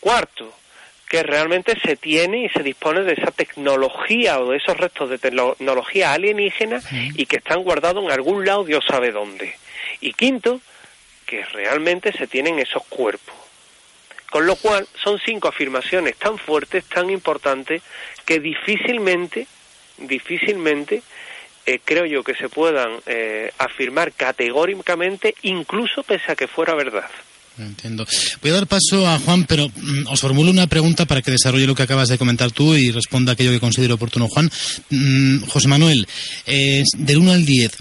Cuarto, 0.01 0.53
que 1.13 1.21
realmente 1.21 1.79
se 1.79 1.95
tiene 1.95 2.45
y 2.45 2.49
se 2.49 2.63
dispone 2.63 3.03
de 3.03 3.13
esa 3.13 3.29
tecnología 3.29 4.39
o 4.39 4.49
de 4.49 4.57
esos 4.57 4.75
restos 4.75 5.11
de 5.11 5.19
tecnología 5.19 6.11
alienígena 6.11 6.81
y 7.13 7.27
que 7.27 7.35
están 7.35 7.61
guardados 7.61 8.03
en 8.03 8.09
algún 8.09 8.43
lado, 8.43 8.63
Dios 8.63 8.83
sabe 8.83 9.11
dónde. 9.11 9.53
Y 10.01 10.13
quinto, 10.13 10.59
que 11.27 11.45
realmente 11.45 12.11
se 12.13 12.25
tienen 12.25 12.57
esos 12.57 12.83
cuerpos. 12.85 13.35
Con 14.31 14.47
lo 14.47 14.55
cual 14.55 14.87
son 15.03 15.19
cinco 15.23 15.49
afirmaciones 15.49 16.15
tan 16.15 16.39
fuertes, 16.39 16.83
tan 16.85 17.11
importantes, 17.11 17.83
que 18.25 18.39
difícilmente, 18.39 19.45
difícilmente 19.99 21.03
eh, 21.67 21.79
creo 21.85 22.07
yo 22.07 22.23
que 22.23 22.33
se 22.33 22.49
puedan 22.49 22.89
eh, 23.05 23.51
afirmar 23.59 24.13
categóricamente, 24.13 25.35
incluso 25.43 26.01
pese 26.01 26.31
a 26.31 26.35
que 26.35 26.47
fuera 26.47 26.73
verdad. 26.73 27.11
Entiendo. 27.57 28.05
Voy 28.41 28.51
a 28.51 28.55
dar 28.55 28.67
paso 28.67 29.07
a 29.07 29.19
Juan, 29.19 29.45
pero 29.45 29.69
mm, 29.69 30.07
os 30.07 30.19
formulo 30.19 30.49
una 30.49 30.65
pregunta 30.67 31.05
para 31.05 31.21
que 31.21 31.31
desarrolle 31.31 31.67
lo 31.67 31.75
que 31.75 31.83
acabas 31.83 32.09
de 32.09 32.17
comentar 32.17 32.51
tú 32.51 32.75
y 32.75 32.91
responda 32.91 33.33
aquello 33.33 33.51
que 33.51 33.59
considero 33.59 33.95
oportuno. 33.95 34.27
Juan, 34.27 34.49
mm, 34.89 35.43
José 35.45 35.67
Manuel, 35.67 36.07
eh, 36.47 36.83
del 36.97 37.17
1 37.19 37.31
al 37.31 37.45
10, 37.45 37.71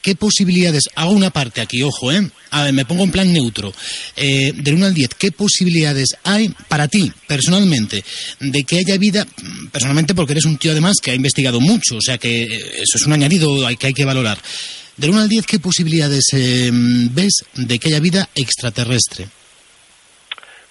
¿qué 0.00 0.14
posibilidades, 0.14 0.84
hago 0.94 1.12
una 1.12 1.30
parte 1.30 1.60
aquí, 1.60 1.82
ojo, 1.82 2.10
¿eh? 2.12 2.30
A 2.50 2.64
ver, 2.64 2.72
me 2.72 2.86
pongo 2.86 3.04
en 3.04 3.10
plan 3.10 3.30
neutro, 3.30 3.74
eh, 4.16 4.52
del 4.56 4.74
1 4.74 4.86
al 4.86 4.94
10, 4.94 5.10
¿qué 5.18 5.32
posibilidades 5.32 6.16
hay 6.24 6.48
para 6.68 6.88
ti, 6.88 7.12
personalmente, 7.26 8.02
de 8.40 8.64
que 8.64 8.78
haya 8.78 8.96
vida, 8.96 9.26
personalmente 9.70 10.14
porque 10.14 10.32
eres 10.32 10.46
un 10.46 10.56
tío 10.56 10.72
además 10.72 10.96
que 11.02 11.10
ha 11.10 11.14
investigado 11.14 11.60
mucho, 11.60 11.96
o 11.96 12.02
sea 12.02 12.16
que 12.16 12.44
eh, 12.44 12.82
eso 12.82 12.96
es 12.96 13.02
un 13.02 13.12
añadido 13.12 13.68
que 13.78 13.88
hay 13.88 13.94
que 13.94 14.04
valorar. 14.06 14.38
Del 15.00 15.12
1 15.12 15.20
al 15.20 15.28
10, 15.30 15.46
¿qué 15.46 15.58
posibilidades 15.58 16.26
eh, 16.34 16.70
ves 16.72 17.44
de 17.54 17.78
que 17.78 17.88
haya 17.88 18.00
vida 18.00 18.28
extraterrestre? 18.34 19.28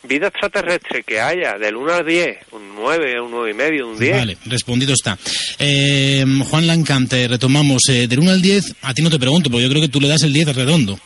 vida 0.04 0.28
extraterrestre 0.28 1.04
que 1.04 1.20
haya 1.20 1.58
del 1.58 1.76
1 1.76 1.94
al 1.94 2.06
10, 2.06 2.38
un 2.52 2.76
9, 2.76 3.22
un 3.22 3.32
9 3.32 3.50
y 3.50 3.54
medio, 3.56 3.90
un 3.90 3.98
10. 3.98 4.18
Vale, 4.18 4.38
respondido 4.46 4.94
está. 4.94 5.18
Eh, 5.58 6.24
Juan 6.48 6.68
Lancante, 6.68 7.28
retomamos. 7.28 7.90
Eh, 7.90 8.08
del 8.08 8.20
1 8.20 8.32
al 8.32 8.42
10, 8.42 8.76
a 8.84 8.94
ti 8.94 9.02
no 9.02 9.10
te 9.10 9.18
pregunto, 9.18 9.50
porque 9.50 9.64
yo 9.64 9.70
creo 9.70 9.82
que 9.82 9.90
tú 9.90 10.00
le 10.00 10.08
das 10.08 10.22
el 10.22 10.32
10 10.32 10.56
redondo. 10.56 11.00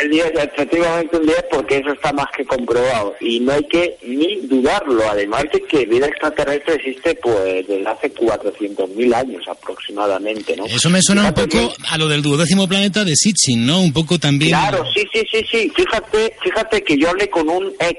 El 0.00 0.10
10, 0.10 0.32
efectivamente 0.34 1.16
un 1.16 1.26
10, 1.26 1.44
porque 1.50 1.78
eso 1.78 1.92
está 1.92 2.12
más 2.12 2.26
que 2.36 2.44
comprobado. 2.44 3.16
Y 3.20 3.40
no 3.40 3.52
hay 3.52 3.64
que 3.64 3.96
ni 4.02 4.36
dudarlo, 4.46 5.08
además 5.08 5.44
de 5.52 5.60
que 5.62 5.86
vida 5.86 6.06
extraterrestre 6.06 6.74
existe 6.74 7.14
pues 7.16 7.66
desde 7.66 7.86
hace 7.88 8.14
400.000 8.14 9.14
años 9.14 9.42
aproximadamente, 9.48 10.56
¿no? 10.56 10.66
Eso 10.66 10.90
me 10.90 11.02
suena 11.02 11.28
un 11.28 11.34
poco 11.34 11.74
a 11.88 11.98
lo 11.98 12.08
del 12.08 12.22
duodécimo 12.22 12.68
planeta 12.68 13.04
de 13.04 13.14
Sitchin, 13.16 13.66
¿no? 13.66 13.80
Un 13.80 13.92
poco 13.92 14.18
también... 14.18 14.50
Claro, 14.50 14.84
sí, 14.94 15.04
sí, 15.12 15.22
sí, 15.30 15.44
sí. 15.50 15.72
Fíjate, 15.74 16.34
fíjate 16.42 16.82
que 16.82 16.96
yo 16.96 17.10
hablé 17.10 17.28
con 17.28 17.48
un 17.48 17.72
ex 17.80 17.98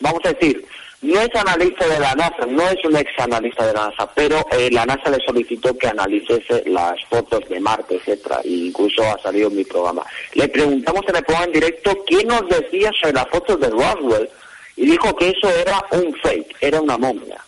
vamos 0.00 0.20
a 0.24 0.32
decir, 0.32 0.64
no 1.02 1.20
es 1.20 1.34
analista 1.34 1.86
de 1.86 2.00
la 2.00 2.14
NASA, 2.14 2.46
no 2.48 2.68
es 2.68 2.84
un 2.84 2.96
ex 2.96 3.10
analista 3.18 3.66
de 3.66 3.72
la 3.74 3.88
NASA, 3.88 4.10
pero 4.14 4.44
eh, 4.52 4.70
la 4.70 4.86
NASA 4.86 5.10
le 5.10 5.24
solicitó 5.24 5.76
que 5.76 5.88
analizase 5.88 6.62
las 6.66 7.04
fotos 7.04 7.48
de 7.48 7.60
Marte, 7.60 7.96
etcétera, 7.96 8.40
e 8.44 8.48
incluso 8.48 9.02
ha 9.02 9.18
salido 9.22 9.48
en 9.48 9.56
mi 9.56 9.64
programa. 9.64 10.02
Le 10.34 10.48
preguntamos 10.48 11.02
en 11.08 11.16
el 11.16 11.22
programa 11.22 11.46
en 11.46 11.52
directo 11.52 11.96
quién 12.06 12.28
nos 12.28 12.48
decía 12.48 12.90
sobre 13.00 13.14
las 13.14 13.28
fotos 13.28 13.60
de 13.60 13.68
Roswell 13.68 14.28
y 14.76 14.86
dijo 14.86 15.14
que 15.16 15.30
eso 15.30 15.50
era 15.50 15.82
un 15.92 16.14
fake, 16.14 16.56
era 16.60 16.80
una 16.80 16.98
momia. 16.98 17.40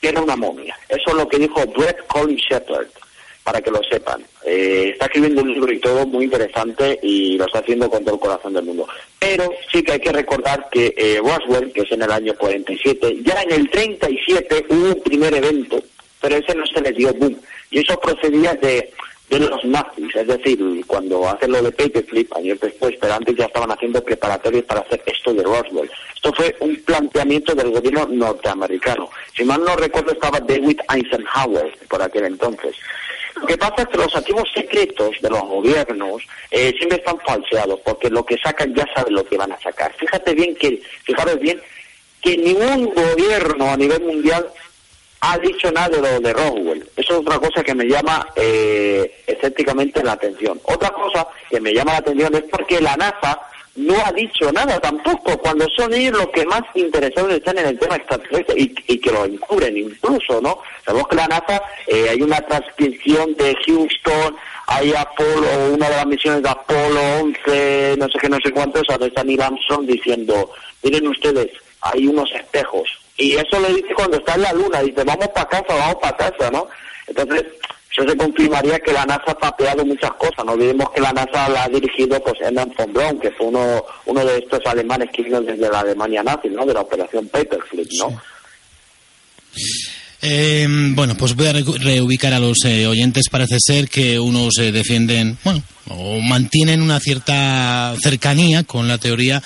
Era 0.00 0.20
una 0.20 0.34
momia. 0.34 0.76
Eso 0.88 1.10
es 1.10 1.14
lo 1.14 1.28
que 1.28 1.38
dijo 1.38 1.64
Brett 1.66 2.06
Collins 2.08 2.42
Shepard 2.42 2.88
para 3.44 3.60
que 3.60 3.70
lo 3.70 3.82
sepan. 3.82 4.24
Eh, 4.44 4.90
está 4.92 5.06
escribiendo 5.06 5.42
un 5.42 5.52
libro 5.52 5.72
y 5.72 5.80
todo 5.80 6.06
muy 6.06 6.24
interesante 6.24 6.98
y 7.02 7.36
lo 7.36 7.46
está 7.46 7.58
haciendo 7.58 7.90
con 7.90 8.04
todo 8.04 8.14
el 8.14 8.20
corazón 8.20 8.54
del 8.54 8.64
mundo. 8.64 8.86
Pero 9.18 9.52
sí 9.70 9.82
que 9.82 9.92
hay 9.92 10.00
que 10.00 10.12
recordar 10.12 10.68
que 10.70 10.94
eh, 10.96 11.18
Roswell, 11.18 11.72
que 11.72 11.82
es 11.82 11.92
en 11.92 12.02
el 12.02 12.10
año 12.10 12.34
47, 12.36 13.18
ya 13.22 13.42
en 13.42 13.52
el 13.52 13.70
37 13.70 14.66
hubo 14.68 14.88
un 14.88 15.02
primer 15.02 15.34
evento, 15.34 15.82
pero 16.20 16.36
ese 16.36 16.54
no 16.54 16.66
se 16.66 16.80
le 16.80 16.92
dio 16.92 17.12
boom. 17.14 17.36
Y 17.70 17.80
eso 17.80 17.98
procedía 17.98 18.54
de, 18.54 18.92
de 19.28 19.40
los 19.40 19.64
nazis, 19.64 20.14
es 20.14 20.26
decir, 20.26 20.58
cuando 20.86 21.26
hacen 21.28 21.52
lo 21.52 21.62
de 21.62 21.72
Paperclip, 21.72 22.32
años 22.36 22.60
después, 22.60 22.94
pero 23.00 23.14
antes 23.14 23.34
ya 23.34 23.46
estaban 23.46 23.72
haciendo 23.72 24.04
preparatorios 24.04 24.64
para 24.64 24.82
hacer 24.82 25.02
esto 25.06 25.32
de 25.32 25.42
Roswell. 25.42 25.90
Esto 26.14 26.32
fue 26.34 26.54
un 26.60 26.76
planteamiento 26.84 27.54
del 27.54 27.70
gobierno 27.70 28.06
norteamericano. 28.08 29.10
Si 29.34 29.42
mal 29.44 29.64
no 29.64 29.74
recuerdo, 29.74 30.12
estaba 30.12 30.38
David 30.38 30.78
Eisenhower 30.94 31.76
por 31.88 32.02
aquel 32.02 32.26
entonces. 32.26 32.76
Lo 33.42 33.48
que 33.48 33.58
pasa 33.58 33.82
es 33.82 33.88
que 33.88 33.96
los 33.96 34.14
activos 34.14 34.48
secretos 34.54 35.16
de 35.20 35.28
los 35.28 35.42
gobiernos 35.42 36.22
eh, 36.48 36.72
siempre 36.76 36.98
están 36.98 37.18
falseados, 37.26 37.80
porque 37.80 38.08
lo 38.08 38.24
que 38.24 38.38
sacan 38.38 38.72
ya 38.72 38.86
saben 38.94 39.14
lo 39.14 39.24
que 39.24 39.36
van 39.36 39.50
a 39.50 39.60
sacar. 39.60 39.92
Fíjate 39.98 40.32
bien 40.32 40.54
que, 40.54 40.80
fijaros 41.02 41.40
bien, 41.40 41.60
que 42.20 42.36
ningún 42.36 42.94
gobierno 42.94 43.72
a 43.72 43.76
nivel 43.76 44.00
mundial 44.02 44.46
ha 45.22 45.38
dicho 45.38 45.72
nada 45.72 45.88
de 45.88 46.00
lo 46.00 46.20
de 46.20 46.32
Roswell. 46.32 46.88
Eso 46.96 47.14
es 47.14 47.18
otra 47.18 47.40
cosa 47.40 47.64
que 47.64 47.74
me 47.74 47.84
llama 47.84 48.28
eh, 48.36 49.22
escépticamente 49.26 50.04
la 50.04 50.12
atención. 50.12 50.60
Otra 50.62 50.90
cosa 50.90 51.26
que 51.50 51.60
me 51.60 51.74
llama 51.74 51.94
la 51.94 51.98
atención 51.98 52.32
es 52.36 52.44
porque 52.44 52.80
la 52.80 52.96
NASA 52.96 53.40
no 53.74 53.94
ha 54.04 54.12
dicho 54.12 54.52
nada 54.52 54.78
tampoco, 54.80 55.38
cuando 55.38 55.66
son 55.70 55.94
ellos 55.94 56.18
los 56.18 56.28
que 56.28 56.44
más 56.44 56.62
interesados 56.74 57.32
están 57.32 57.58
en 57.58 57.68
el 57.68 57.78
tema 57.78 57.96
extraterrestre 57.96 58.54
y, 58.58 58.98
que 58.98 59.10
lo 59.10 59.24
encubren 59.24 59.76
incluso, 59.76 60.40
¿no? 60.40 60.58
Sabemos 60.84 61.08
que 61.08 61.16
la 61.16 61.26
NASA, 61.28 61.62
eh, 61.86 62.08
hay 62.10 62.20
una 62.20 62.40
transcripción 62.42 63.34
de 63.34 63.56
Houston, 63.66 64.36
hay 64.66 64.92
Apolo, 64.94 65.74
una 65.74 65.88
de 65.88 65.96
las 65.96 66.06
misiones 66.06 66.42
de 66.42 66.50
Apolo 66.50 67.00
11, 67.22 67.96
no 67.98 68.08
sé 68.08 68.18
qué, 68.20 68.28
no 68.28 68.38
sé 68.44 68.50
cuántos, 68.52 68.82
donde 68.86 69.06
está 69.06 69.24
Neil 69.24 69.40
Armstrong 69.40 69.86
diciendo, 69.86 70.50
miren 70.82 71.08
ustedes, 71.08 71.50
hay 71.80 72.06
unos 72.06 72.30
espejos. 72.32 72.88
Y 73.16 73.34
eso 73.34 73.58
lo 73.58 73.68
dice 73.68 73.94
cuando 73.94 74.18
está 74.18 74.34
en 74.34 74.42
la 74.42 74.52
luna, 74.52 74.82
dice, 74.82 75.02
vamos 75.04 75.28
para 75.28 75.48
casa, 75.48 75.74
vamos 75.74 75.96
para 75.96 76.16
casa, 76.16 76.50
¿no? 76.50 76.68
Entonces, 77.06 77.44
eso 77.94 78.08
se 78.08 78.16
confirmaría 78.16 78.78
que 78.78 78.92
la 78.92 79.04
NASA 79.04 79.32
ha 79.32 79.38
papeado 79.38 79.84
muchas 79.84 80.12
cosas. 80.12 80.44
No 80.46 80.52
olvidemos 80.52 80.90
que 80.90 81.00
la 81.00 81.12
NASA 81.12 81.48
la 81.48 81.64
ha 81.64 81.68
dirigido 81.68 82.22
pues 82.22 82.40
Hermann 82.40 82.72
von 82.76 82.92
Braun, 82.92 83.20
que 83.20 83.30
fue 83.32 83.48
uno, 83.48 83.84
uno 84.06 84.24
de 84.24 84.38
estos 84.38 84.60
alemanes 84.64 85.10
que 85.12 85.22
vino 85.22 85.40
desde 85.42 85.70
la 85.70 85.80
Alemania 85.80 86.22
nazi, 86.22 86.48
¿no? 86.48 86.64
De 86.64 86.72
la 86.72 86.80
operación 86.80 87.28
Paperclip, 87.28 87.88
¿no? 87.98 88.20
Eh, 90.22 90.66
bueno, 90.94 91.16
pues 91.16 91.34
voy 91.34 91.48
a 91.48 91.52
reubicar 91.52 92.32
a 92.32 92.38
los 92.38 92.64
eh, 92.64 92.86
oyentes. 92.86 93.28
Parece 93.30 93.56
ser 93.58 93.88
que 93.88 94.18
unos 94.18 94.56
eh, 94.58 94.72
defienden, 94.72 95.36
bueno, 95.44 95.62
o 95.88 96.20
mantienen 96.20 96.82
una 96.82 97.00
cierta 97.00 97.94
cercanía 98.02 98.64
con 98.64 98.88
la 98.88 98.98
teoría 98.98 99.42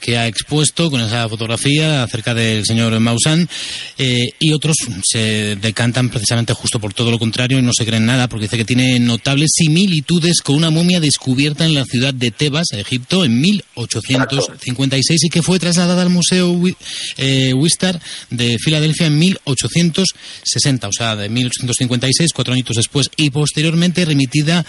que 0.00 0.16
ha 0.16 0.26
expuesto 0.26 0.90
con 0.90 1.00
esa 1.00 1.28
fotografía 1.28 2.02
acerca 2.02 2.34
del 2.34 2.64
señor 2.64 2.98
Maussan 3.00 3.48
y 3.96 4.52
otros 4.52 4.76
se 5.02 5.56
decantan 5.56 6.10
precisamente 6.10 6.52
justo 6.52 6.78
por 6.78 6.94
todo 6.94 7.10
lo 7.10 7.18
contrario 7.18 7.58
y 7.58 7.62
no 7.62 7.72
se 7.72 7.84
creen 7.84 8.06
nada 8.06 8.28
porque 8.28 8.44
dice 8.44 8.56
que 8.56 8.64
tiene 8.64 8.98
notables 8.98 9.50
similitudes 9.54 10.40
con 10.42 10.56
una 10.56 10.70
momia 10.70 11.00
descubierta 11.00 11.64
en 11.64 11.74
la 11.74 11.84
ciudad 11.84 12.14
de 12.14 12.30
Tebas, 12.30 12.68
Egipto, 12.72 13.24
en 13.24 13.40
1856 13.40 15.24
y 15.24 15.28
que 15.28 15.42
fue 15.42 15.58
trasladada 15.58 16.02
al 16.02 16.10
Museo 16.10 16.52
Wistar 16.52 18.00
de 18.30 18.58
Filadelfia 18.58 19.06
en 19.06 19.18
1800 19.18 20.08
60, 20.42 20.88
o 20.88 20.92
sea, 20.92 21.16
de 21.16 21.28
1856, 21.28 22.32
cuatro 22.32 22.54
años 22.54 22.66
después, 22.74 23.10
y 23.16 23.30
posteriormente 23.30 24.04
remitida 24.04 24.64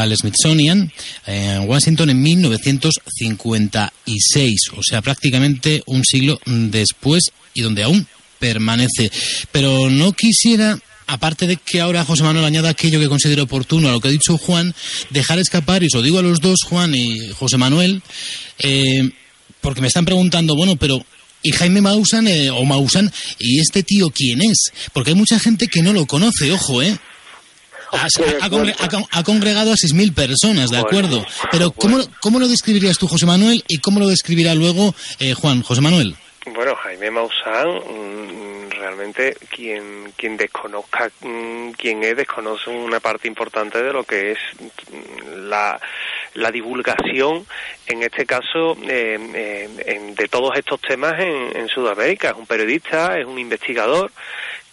al, 0.00 0.16
Smithsonian 0.16 0.90
en 1.26 1.68
Washington 1.68 2.08
en 2.10 2.22
1956, 2.22 4.60
o 4.76 4.82
sea, 4.82 5.02
prácticamente 5.02 5.82
un 5.86 6.04
siglo 6.04 6.40
después 6.46 7.24
y 7.54 7.62
donde 7.62 7.82
aún 7.82 8.06
permanece. 8.38 9.10
Pero 9.52 9.90
no 9.90 10.12
quisiera 10.12 10.78
aparte 11.06 11.46
de 11.46 11.56
que 11.56 11.80
ahora 11.80 12.04
José 12.04 12.24
Manuel 12.24 12.44
añada 12.44 12.70
aquello 12.70 13.00
que 13.00 13.08
considero 13.08 13.44
oportuno 13.44 13.88
a 13.88 13.92
lo 13.92 14.00
que 14.00 14.08
ha 14.08 14.10
dicho 14.10 14.38
Juan, 14.38 14.74
dejar 15.10 15.38
escapar, 15.38 15.82
y 15.82 15.86
os 15.86 15.94
lo 15.94 16.02
digo 16.02 16.18
a 16.18 16.22
los 16.22 16.40
dos, 16.40 16.60
Juan 16.64 16.94
y 16.94 17.30
José 17.30 17.56
Manuel, 17.56 18.02
eh, 18.58 19.10
porque 19.60 19.80
me 19.80 19.88
están 19.88 20.04
preguntando, 20.04 20.54
bueno, 20.54 20.76
pero 20.76 21.04
y 21.42 21.52
Jaime 21.52 21.80
Maussan 21.80 22.26
eh, 22.26 22.50
o 22.50 22.64
Maussan 22.64 23.12
y 23.38 23.60
este 23.60 23.82
tío 23.82 24.10
quién 24.10 24.42
es, 24.42 24.72
porque 24.92 25.10
hay 25.10 25.16
mucha 25.16 25.38
gente 25.38 25.68
que 25.68 25.82
no 25.82 25.92
lo 25.92 26.06
conoce, 26.06 26.50
ojo, 26.50 26.82
¿eh? 26.82 26.98
Ha, 27.92 29.22
congregado 29.24 29.72
a 29.72 29.74
6.000 29.74 30.14
personas, 30.14 30.70
¿de 30.70 30.78
acuerdo? 30.78 31.24
Pero 31.50 31.70
¿cómo, 31.70 31.98
¿cómo, 32.20 32.38
lo 32.38 32.48
describirías 32.48 32.98
tú, 32.98 33.06
José 33.06 33.26
Manuel, 33.26 33.62
y 33.68 33.78
cómo 33.78 34.00
lo 34.00 34.08
describirá 34.08 34.54
luego 34.54 34.94
eh, 35.18 35.34
Juan? 35.34 35.62
José 35.62 35.80
Manuel. 35.80 36.16
Bueno, 36.54 36.76
Jaime 36.76 37.10
Maussan, 37.10 37.68
mm, 37.68 38.70
realmente 38.70 39.36
quien, 39.50 40.12
quien 40.16 40.36
desconozca 40.36 41.10
mm, 41.20 41.70
quién 41.70 42.04
es, 42.04 42.16
desconoce 42.16 42.70
una 42.70 43.00
parte 43.00 43.26
importante 43.26 43.82
de 43.82 43.92
lo 43.92 44.04
que 44.04 44.32
es 44.32 44.38
mm, 44.60 45.48
la, 45.48 45.80
la 46.34 46.50
divulgación, 46.52 47.44
en 47.88 48.02
este 48.04 48.26
caso, 48.26 48.76
eh, 48.88 49.68
de 50.16 50.28
todos 50.28 50.56
estos 50.56 50.80
temas 50.80 51.18
en, 51.18 51.56
en 51.56 51.68
Sudamérica. 51.68 52.30
Es 52.30 52.36
un 52.36 52.46
periodista, 52.46 53.18
es 53.18 53.26
un 53.26 53.40
investigador 53.40 54.12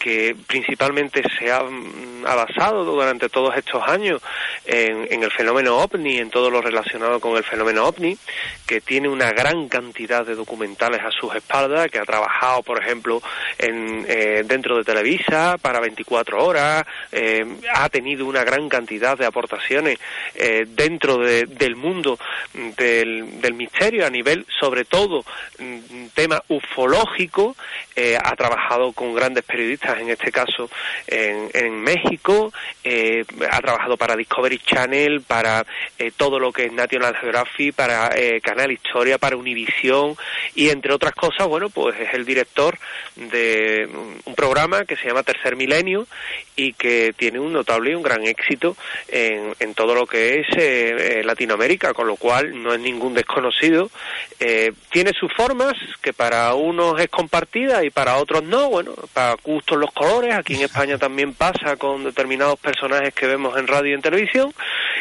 que 0.03 0.35
principalmente 0.47 1.23
se 1.39 1.49
ha, 1.49 1.63
mm, 1.63 2.23
basado 2.23 2.83
durante 2.83 3.29
todos 3.29 3.55
estos 3.55 3.81
años 3.87 4.21
en, 4.65 5.23
el 5.23 5.31
fenómeno 5.31 5.77
ovni, 5.77 6.17
en 6.17 6.29
todo 6.29 6.49
lo 6.49 6.61
relacionado 6.61 7.21
con 7.21 7.37
el 7.37 7.43
fenómeno 7.45 7.85
ovni, 7.85 8.17
que 8.67 8.81
tiene 8.81 9.07
una 9.07 9.31
gran 9.31 9.69
cantidad 9.69 10.25
de 10.25 10.35
documentales 10.35 11.01
a 11.01 11.11
sus 11.11 11.33
espaldas, 11.35 11.89
que 11.89 11.99
ha 11.99 12.03
trabajado, 12.03 12.63
por 12.63 12.83
ejemplo, 12.83 13.21
en, 13.57 14.05
eh, 14.09 14.43
dentro 14.45 14.77
de 14.77 14.83
Televisa 14.83 15.57
para 15.61 15.79
24 15.79 16.43
horas, 16.43 16.85
eh, 17.11 17.45
ha 17.73 17.87
tenido 17.87 18.25
una 18.25 18.43
gran 18.43 18.67
cantidad 18.67 19.17
de 19.17 19.25
aportaciones 19.25 19.99
eh, 20.35 20.65
dentro 20.67 21.17
del 21.17 21.75
mundo 21.77 22.19
del, 22.75 23.39
del, 23.39 23.53
misterio 23.53 24.05
a 24.05 24.09
nivel, 24.09 24.45
sobre 24.59 24.83
todo, 24.83 25.23
mm, 25.59 26.07
tema 26.13 26.43
ufológico, 26.49 27.55
ha 27.95 28.35
trabajado 28.35 28.91
con 28.91 29.13
grandes 29.13 29.43
periodistas 29.43 29.92
en 29.99 30.09
este 30.09 30.31
caso 30.31 30.69
en, 31.07 31.81
México, 31.81 32.51
eh, 32.83 33.23
ha 33.51 33.61
trabajado 33.61 33.97
para 33.97 34.15
Discovery 34.15 34.59
Channel, 34.59 35.21
para 35.21 35.65
eh, 35.97 36.11
todo 36.15 36.39
lo 36.39 36.51
que 36.51 36.65
es 36.65 36.71
National 36.71 37.15
Geographic, 37.15 37.75
para 37.75 38.11
eh, 38.15 38.41
Canal 38.41 38.71
Historia, 38.71 39.17
para 39.17 39.35
Univision 39.35 40.15
y 40.55 40.69
entre 40.69 40.93
otras 40.93 41.13
cosas, 41.13 41.47
bueno, 41.47 41.69
pues 41.69 41.99
es 41.99 42.13
el 42.13 42.25
director 42.25 42.77
de 43.15 43.87
un 44.25 44.35
programa 44.35 44.85
que 44.85 44.95
se 44.95 45.07
llama 45.07 45.23
Tercer 45.23 45.55
Milenio 45.55 46.07
y 46.55 46.73
que 46.73 47.13
tiene 47.17 47.39
un 47.39 47.53
notable 47.53 47.91
y 47.91 47.95
un 47.95 48.03
gran 48.03 48.23
éxito 48.25 48.75
en, 49.07 49.55
en 49.59 49.73
todo 49.73 49.95
lo 49.95 50.05
que 50.05 50.41
es 50.41 51.25
Latinoamérica, 51.25 51.93
con 51.93 52.07
lo 52.07 52.15
cual 52.15 52.61
no 52.61 52.73
es 52.73 52.79
ningún 52.79 53.13
desconocido. 53.13 53.89
tiene 54.89 55.11
sus 55.19 55.31
formas 55.33 55.73
que 56.01 56.13
para 56.13 56.53
unos 56.53 56.99
es 56.99 57.09
compartida 57.09 57.83
y 57.83 57.89
para 57.89 58.17
otros 58.17 58.43
no, 58.43 58.69
bueno, 58.69 58.93
para 59.13 59.35
gustos 59.43 59.77
los 59.83 59.91
colores, 59.91 60.33
aquí 60.33 60.55
en 60.55 60.61
España 60.61 60.97
también 60.97 61.33
pasa 61.33 61.75
con 61.77 62.05
determinados 62.05 62.57
personajes 62.57 63.13
que 63.13 63.27
vemos 63.27 63.57
en 63.57 63.67
radio 63.67 63.91
y 63.91 63.93
en 63.95 64.01
televisión, 64.01 64.53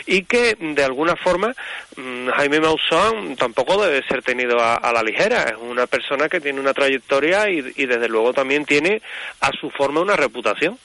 y 0.06 0.24
que 0.24 0.56
de 0.58 0.84
alguna 0.84 1.14
forma 1.14 1.54
mm, 1.96 2.28
Jaime 2.30 2.60
Maussan 2.60 3.36
tampoco 3.36 3.80
debe 3.84 4.02
ser 4.08 4.22
tenido 4.22 4.58
a, 4.60 4.92
la 4.92 5.02
ligera, 5.04 5.44
es 5.44 5.54
una 5.60 5.86
persona 5.86 6.28
que 6.28 6.40
tiene 6.40 6.58
una 6.58 6.74
trayectoria 6.74 7.48
y, 7.48 7.86
desde 7.86 8.08
luego 8.08 8.32
también 8.32 8.64
tiene 8.64 9.00
a 9.40 9.50
su 9.52 9.70
forma 9.70 10.00
una 10.00 10.16
reputación. 10.16 10.76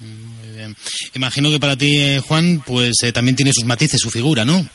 Muy 0.00 0.56
bien. 0.56 0.74
Imagino 1.14 1.48
que 1.50 1.60
para 1.60 1.76
ti, 1.76 1.96
eh, 2.00 2.20
Juan, 2.26 2.60
pues 2.66 2.94
eh, 3.04 3.12
también 3.12 3.36
tiene 3.36 3.52
sus 3.52 3.64
matices, 3.64 4.00
su 4.00 4.10
figura, 4.10 4.44
¿no? 4.44 4.66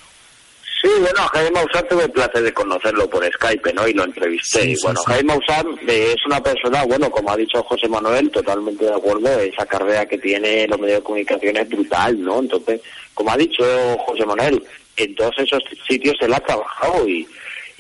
Sí, 0.82 0.88
bueno, 1.02 1.20
Jaime 1.34 1.52
Maussan 1.52 1.88
tuve 1.89 2.04
el 2.06 2.12
placer 2.12 2.42
de 2.42 2.54
conocerlo 2.54 3.10
por 3.10 3.26
Skype, 3.26 3.74
¿no? 3.74 3.86
Y 3.86 3.94
lo 3.94 4.06
entrevisté. 4.06 4.63
y 4.63 4.76
bueno, 4.82 5.02
Jaime 5.08 5.34
Maussan 5.34 5.68
eh, 5.86 6.13
es 6.15 6.26
una 6.26 6.42
persona, 6.42 6.86
bueno, 6.86 7.12
como 7.12 7.32
ha 7.32 7.38
dicho 7.38 7.62
José 7.63 7.89
Manuel, 7.89 8.32
totalmente 8.32 8.86
de 8.86 8.94
acuerdo, 8.94 9.28
esa 9.39 9.65
carrera 9.65 10.06
que 10.06 10.18
tiene 10.18 10.63
en 10.63 10.70
los 10.70 10.80
medios 10.80 11.00
de 11.00 11.04
comunicación 11.04 11.58
es 11.58 11.68
brutal, 11.68 12.24
¿no? 12.24 12.39
Entonces, 12.39 12.80
como 13.13 13.32
ha 13.32 13.38
dicho 13.38 13.63
José 14.06 14.26
Manuel, 14.26 14.63
en 14.96 15.15
todos 15.15 15.38
esos 15.39 15.62
sitios 15.86 16.15
él 16.22 16.34
ha 16.34 16.39
trabajado 16.39 17.08
y, 17.08 17.28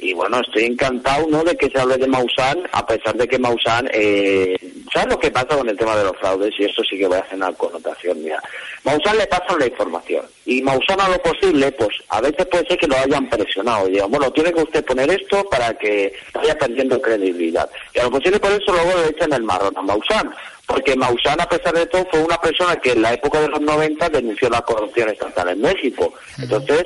y 0.01 0.13
bueno, 0.13 0.39
estoy 0.39 0.65
encantado 0.65 1.27
no 1.27 1.43
de 1.43 1.55
que 1.55 1.69
se 1.69 1.79
hable 1.79 1.97
de 1.97 2.07
Maussan, 2.07 2.59
a 2.71 2.85
pesar 2.85 3.15
de 3.15 3.27
que 3.27 3.39
Maussan, 3.39 3.89
eh, 3.93 4.57
¿sabes 4.93 5.09
lo 5.09 5.19
que 5.19 5.31
pasa 5.31 5.57
con 5.57 5.67
el 5.67 5.77
tema 5.77 5.95
de 5.95 6.03
los 6.03 6.17
fraudes? 6.17 6.53
Y 6.57 6.65
esto 6.65 6.83
sí 6.83 6.97
que 6.97 7.07
voy 7.07 7.17
a 7.17 7.21
hacer 7.21 7.35
una 7.35 7.51
connotación, 7.53 8.21
mira. 8.21 8.41
Maussan 8.83 9.17
le 9.17 9.27
pasa 9.27 9.57
la 9.57 9.67
información 9.67 10.25
y 10.45 10.61
Maussan 10.61 11.01
a 11.01 11.09
lo 11.09 11.21
posible, 11.21 11.71
pues 11.73 11.89
a 12.09 12.21
veces 12.21 12.45
puede 12.47 12.65
ser 12.67 12.77
que 12.77 12.87
lo 12.87 12.97
hayan 12.97 13.29
presionado 13.29 13.87
y 13.87 13.91
digan, 13.93 14.09
bueno, 14.09 14.31
tiene 14.31 14.53
que 14.53 14.63
usted 14.63 14.85
poner 14.85 15.09
esto 15.11 15.43
para 15.49 15.73
que 15.73 16.13
vaya 16.33 16.57
perdiendo 16.57 17.01
credibilidad. 17.01 17.69
Y 17.93 17.99
a 17.99 18.03
lo 18.03 18.11
posible 18.11 18.39
por 18.39 18.51
eso 18.51 18.71
luego 18.71 19.01
le 19.01 19.09
echan 19.09 19.33
el 19.33 19.43
marrón 19.43 19.77
a 19.77 19.81
Maussan, 19.81 20.33
porque 20.65 20.95
Maussan, 20.95 21.41
a 21.41 21.49
pesar 21.49 21.73
de 21.73 21.85
todo, 21.87 22.05
fue 22.11 22.21
una 22.21 22.39
persona 22.39 22.75
que 22.77 22.91
en 22.91 23.01
la 23.01 23.13
época 23.13 23.41
de 23.41 23.49
los 23.49 23.61
90 23.61 24.09
denunció 24.09 24.49
la 24.49 24.61
corrupción 24.61 25.09
estatal 25.09 25.49
en 25.49 25.61
México. 25.61 26.13
Entonces, 26.37 26.85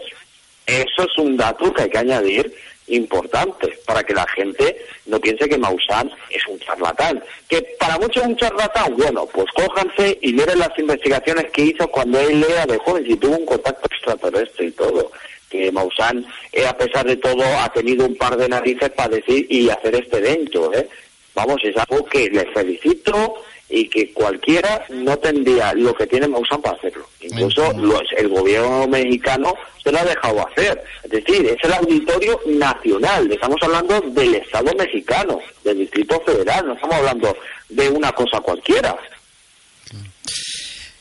eso 0.65 1.03
es 1.03 1.17
un 1.17 1.35
dato 1.35 1.73
que 1.73 1.83
hay 1.83 1.89
que 1.89 1.97
añadir 1.97 2.53
importante 2.87 3.79
para 3.85 4.03
que 4.03 4.13
la 4.13 4.27
gente 4.27 4.77
no 5.05 5.19
piense 5.19 5.47
que 5.47 5.57
Maussan 5.57 6.11
es 6.29 6.45
un 6.47 6.59
charlatán. 6.59 7.23
Que 7.47 7.61
para 7.79 7.97
muchos 7.97 8.23
es 8.23 8.29
un 8.29 8.37
charlatán, 8.37 8.95
bueno, 8.95 9.25
pues 9.27 9.47
cójanse 9.53 10.17
y 10.21 10.33
miren 10.33 10.59
las 10.59 10.77
investigaciones 10.77 11.51
que 11.51 11.63
hizo 11.63 11.87
cuando 11.87 12.19
él 12.19 12.45
era 12.49 12.65
de 12.65 12.77
joven 12.79 13.05
y 13.07 13.15
tuvo 13.15 13.37
un 13.37 13.45
contacto 13.45 13.87
extraterrestre 13.87 14.67
y 14.67 14.71
todo. 14.71 15.11
Que 15.49 15.71
Maussan, 15.71 16.25
eh, 16.51 16.65
a 16.65 16.75
pesar 16.75 17.05
de 17.05 17.17
todo, 17.17 17.43
ha 17.59 17.71
tenido 17.71 18.05
un 18.05 18.15
par 18.15 18.35
de 18.37 18.49
narices 18.49 18.89
para 18.89 19.15
decir 19.15 19.45
y 19.49 19.69
hacer 19.69 19.95
este 19.95 20.17
evento. 20.17 20.73
¿eh? 20.73 20.89
Vamos, 21.35 21.61
es 21.63 21.75
algo 21.77 22.05
que 22.05 22.29
le 22.29 22.45
felicito 22.47 23.43
y 23.75 23.89
que 23.89 24.13
cualquiera 24.13 24.85
no 24.89 25.17
tendría 25.17 25.73
lo 25.73 25.95
que 25.95 26.05
tiene 26.05 26.27
Maussan 26.27 26.61
para 26.61 26.77
hacerlo. 26.77 27.07
Incluso 27.21 27.71
el 28.15 28.29
gobierno 28.29 28.87
mexicano 28.87 29.55
se 29.83 29.91
lo 29.91 29.97
ha 29.97 30.05
dejado 30.05 30.47
hacer. 30.47 30.83
Es 31.01 31.09
decir, 31.09 31.43
es 31.47 31.57
el 31.63 31.73
auditorio 31.73 32.39
nacional. 32.45 33.31
Estamos 33.31 33.57
hablando 33.63 33.99
del 33.99 34.35
Estado 34.35 34.71
mexicano, 34.77 35.39
del 35.63 35.79
Distrito 35.79 36.21
Federal. 36.21 36.67
No 36.67 36.73
estamos 36.73 36.97
hablando 36.97 37.35
de 37.69 37.89
una 37.89 38.11
cosa 38.11 38.39
cualquiera. 38.41 38.95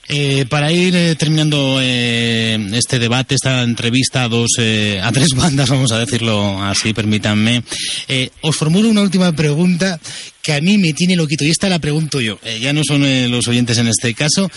Eh, 0.08 0.46
para 0.48 0.72
ir 0.72 0.94
eh, 0.96 1.14
terminando 1.14 1.78
eh, 1.80 2.58
este 2.72 2.98
debate, 2.98 3.36
esta 3.36 3.62
entrevista 3.62 4.24
a 4.24 4.28
dos, 4.28 4.50
a 4.58 5.12
tres 5.12 5.28
bandas, 5.36 5.70
vamos 5.70 5.92
a 5.92 5.98
decirlo 5.98 6.62
así, 6.62 6.92
permítanme, 6.92 7.62
os 8.40 8.56
formulo 8.56 8.88
una 8.88 9.02
última 9.02 9.32
pregunta 9.32 10.00
que 10.42 10.54
a 10.54 10.60
mí 10.60 10.76
me 10.76 10.92
tiene 10.92 11.14
loquito 11.14 11.44
y 11.44 11.50
esta 11.50 11.68
la 11.68 11.78
pregunto 11.78 12.20
yo. 12.20 12.40
ya 12.60 12.72
no 12.72 12.82
son 12.84 13.30
los 13.30 13.46
oyentes 13.46 13.78
en 13.78 13.86
este 13.86 14.12
caso, 14.12 14.50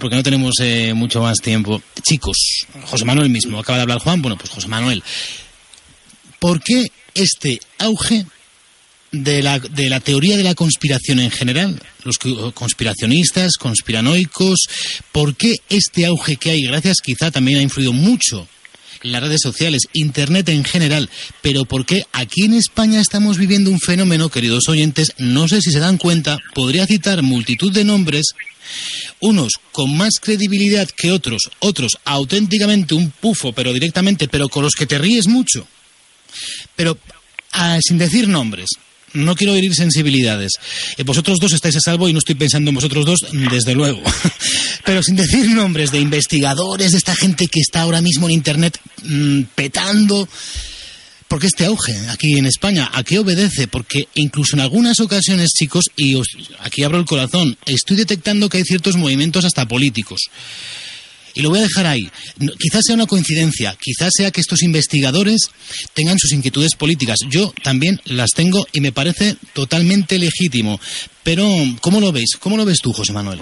porque 0.00 0.16
no 0.16 0.22
tenemos 0.22 0.54
mucho 0.94 1.20
más 1.20 1.38
tiempo. 1.38 1.82
Chicos, 2.02 2.66
José 2.86 3.04
Manuel 3.04 3.28
mismo, 3.28 3.58
acaba 3.58 3.76
de 3.76 3.82
hablar 3.82 3.98
Juan, 3.98 4.22
bueno, 4.22 4.38
pues 4.38 4.50
José 4.50 4.68
Manuel, 4.68 5.02
¿por 6.38 6.62
qué 6.62 6.90
este 7.14 7.60
auge 7.78 8.24
de 9.10 9.42
la, 9.42 9.58
de 9.58 9.88
la 9.88 10.00
teoría 10.00 10.36
de 10.36 10.42
la 10.42 10.54
conspiración 10.54 11.20
en 11.20 11.30
general, 11.30 11.80
los 12.04 12.18
conspiracionistas, 12.54 13.56
conspiranoicos, 13.56 14.68
¿por 15.12 15.36
qué 15.36 15.56
este 15.68 16.06
auge 16.06 16.36
que 16.36 16.50
hay? 16.50 16.62
Gracias, 16.62 16.98
quizá 17.02 17.30
también 17.30 17.58
ha 17.58 17.62
influido 17.62 17.92
mucho 17.92 18.46
las 19.02 19.22
redes 19.22 19.40
sociales, 19.42 19.82
Internet 19.92 20.48
en 20.48 20.64
general. 20.64 21.08
Pero 21.42 21.64
¿por 21.64 21.86
qué 21.86 22.04
aquí 22.12 22.44
en 22.44 22.54
España 22.54 23.00
estamos 23.00 23.38
viviendo 23.38 23.70
un 23.70 23.80
fenómeno, 23.80 24.28
queridos 24.28 24.68
oyentes? 24.68 25.12
No 25.18 25.48
sé 25.48 25.60
si 25.60 25.70
se 25.70 25.78
dan 25.78 25.98
cuenta, 25.98 26.38
podría 26.54 26.86
citar 26.86 27.22
multitud 27.22 27.72
de 27.72 27.84
nombres 27.84 28.34
unos 29.20 29.52
con 29.72 29.96
más 29.96 30.20
credibilidad 30.20 30.88
que 30.88 31.10
otros, 31.10 31.50
otros 31.58 31.98
auténticamente 32.04 32.94
un 32.94 33.10
pufo, 33.10 33.52
pero 33.52 33.72
directamente, 33.72 34.28
pero 34.28 34.48
con 34.48 34.62
los 34.62 34.74
que 34.74 34.86
te 34.86 34.98
ríes 34.98 35.26
mucho. 35.26 35.66
Pero 36.76 36.98
ah, 37.52 37.78
sin 37.80 37.98
decir 37.98 38.28
nombres, 38.28 38.68
no 39.12 39.34
quiero 39.34 39.54
herir 39.54 39.74
sensibilidades. 39.74 40.52
Eh, 40.96 41.02
vosotros 41.04 41.38
dos 41.40 41.52
estáis 41.52 41.76
a 41.76 41.80
salvo 41.80 42.08
y 42.08 42.12
no 42.12 42.18
estoy 42.18 42.34
pensando 42.34 42.70
en 42.70 42.74
vosotros 42.74 43.04
dos, 43.04 43.18
desde 43.50 43.74
luego. 43.74 44.02
Pero 44.84 45.02
sin 45.02 45.16
decir 45.16 45.48
nombres 45.50 45.90
de 45.90 46.00
investigadores, 46.00 46.92
de 46.92 46.98
esta 46.98 47.14
gente 47.14 47.48
que 47.48 47.60
está 47.60 47.82
ahora 47.82 48.00
mismo 48.00 48.26
en 48.26 48.32
Internet 48.32 48.78
mm, 49.04 49.42
petando. 49.54 50.28
¿Por 51.28 51.40
qué 51.40 51.46
este 51.46 51.66
auge 51.66 51.94
aquí 52.08 52.38
en 52.38 52.46
España? 52.46 52.90
¿A 52.94 53.02
qué 53.02 53.18
obedece? 53.18 53.68
Porque 53.68 54.08
incluso 54.14 54.56
en 54.56 54.60
algunas 54.60 54.98
ocasiones, 55.00 55.50
chicos, 55.50 55.84
y 55.94 56.18
aquí 56.60 56.82
abro 56.84 56.98
el 56.98 57.04
corazón, 57.04 57.58
estoy 57.66 57.98
detectando 57.98 58.48
que 58.48 58.56
hay 58.56 58.64
ciertos 58.64 58.96
movimientos 58.96 59.44
hasta 59.44 59.68
políticos 59.68 60.30
y 61.38 61.42
lo 61.42 61.50
voy 61.50 61.60
a 61.60 61.62
dejar 61.62 61.86
ahí. 61.86 62.10
quizás 62.58 62.82
sea 62.84 62.96
una 62.96 63.06
coincidencia, 63.06 63.76
quizás 63.80 64.10
sea 64.12 64.32
que 64.32 64.40
estos 64.40 64.60
investigadores 64.62 65.52
tengan 65.94 66.18
sus 66.18 66.32
inquietudes 66.32 66.74
políticas. 66.74 67.18
Yo 67.30 67.54
también 67.62 68.00
las 68.06 68.30
tengo 68.34 68.66
y 68.72 68.80
me 68.80 68.90
parece 68.90 69.36
totalmente 69.52 70.18
legítimo. 70.18 70.80
Pero, 71.22 71.46
¿cómo 71.80 72.00
lo 72.00 72.10
veis? 72.10 72.36
¿Cómo 72.40 72.56
lo 72.56 72.64
ves 72.64 72.80
tú, 72.82 72.92
José 72.92 73.12
Manuel? 73.12 73.38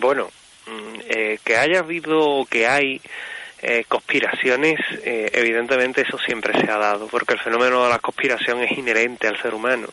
Bueno, 0.00 0.28
mm, 0.66 1.00
eh, 1.08 1.38
que 1.44 1.56
haya 1.56 1.78
habido, 1.78 2.44
que 2.50 2.66
hay 2.66 3.00
eh, 3.62 3.84
conspiraciones, 3.86 4.80
eh, 5.04 5.30
evidentemente 5.32 6.02
eso 6.02 6.18
siempre 6.18 6.60
se 6.60 6.68
ha 6.68 6.76
dado, 6.76 7.06
porque 7.06 7.34
el 7.34 7.40
fenómeno 7.40 7.84
de 7.84 7.90
la 7.90 8.00
conspiración 8.00 8.62
es 8.62 8.76
inherente 8.76 9.28
al 9.28 9.40
ser 9.40 9.54
humano. 9.54 9.86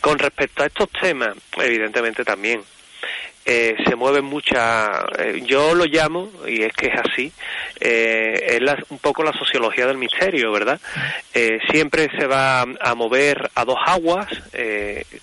Con 0.00 0.18
respecto 0.18 0.62
a 0.62 0.66
estos 0.66 0.88
temas, 0.88 1.36
evidentemente 1.58 2.24
también 2.24 2.62
eh, 3.44 3.76
se 3.84 3.96
mueve 3.96 4.20
mucha, 4.22 5.04
eh, 5.18 5.42
yo 5.44 5.74
lo 5.74 5.84
llamo, 5.84 6.30
y 6.46 6.62
es 6.62 6.72
que 6.72 6.86
es 6.86 7.00
así, 7.00 7.32
eh, 7.80 8.58
es 8.60 8.90
un 8.90 8.98
poco 8.98 9.22
la 9.22 9.32
sociología 9.32 9.86
del 9.86 9.98
misterio, 9.98 10.52
¿verdad? 10.52 10.80
Eh, 11.34 11.58
siempre 11.70 12.08
se 12.16 12.26
va 12.26 12.62
a 12.62 12.94
mover 12.94 13.50
a 13.54 13.64
dos 13.64 13.78
aguas, 13.84 14.28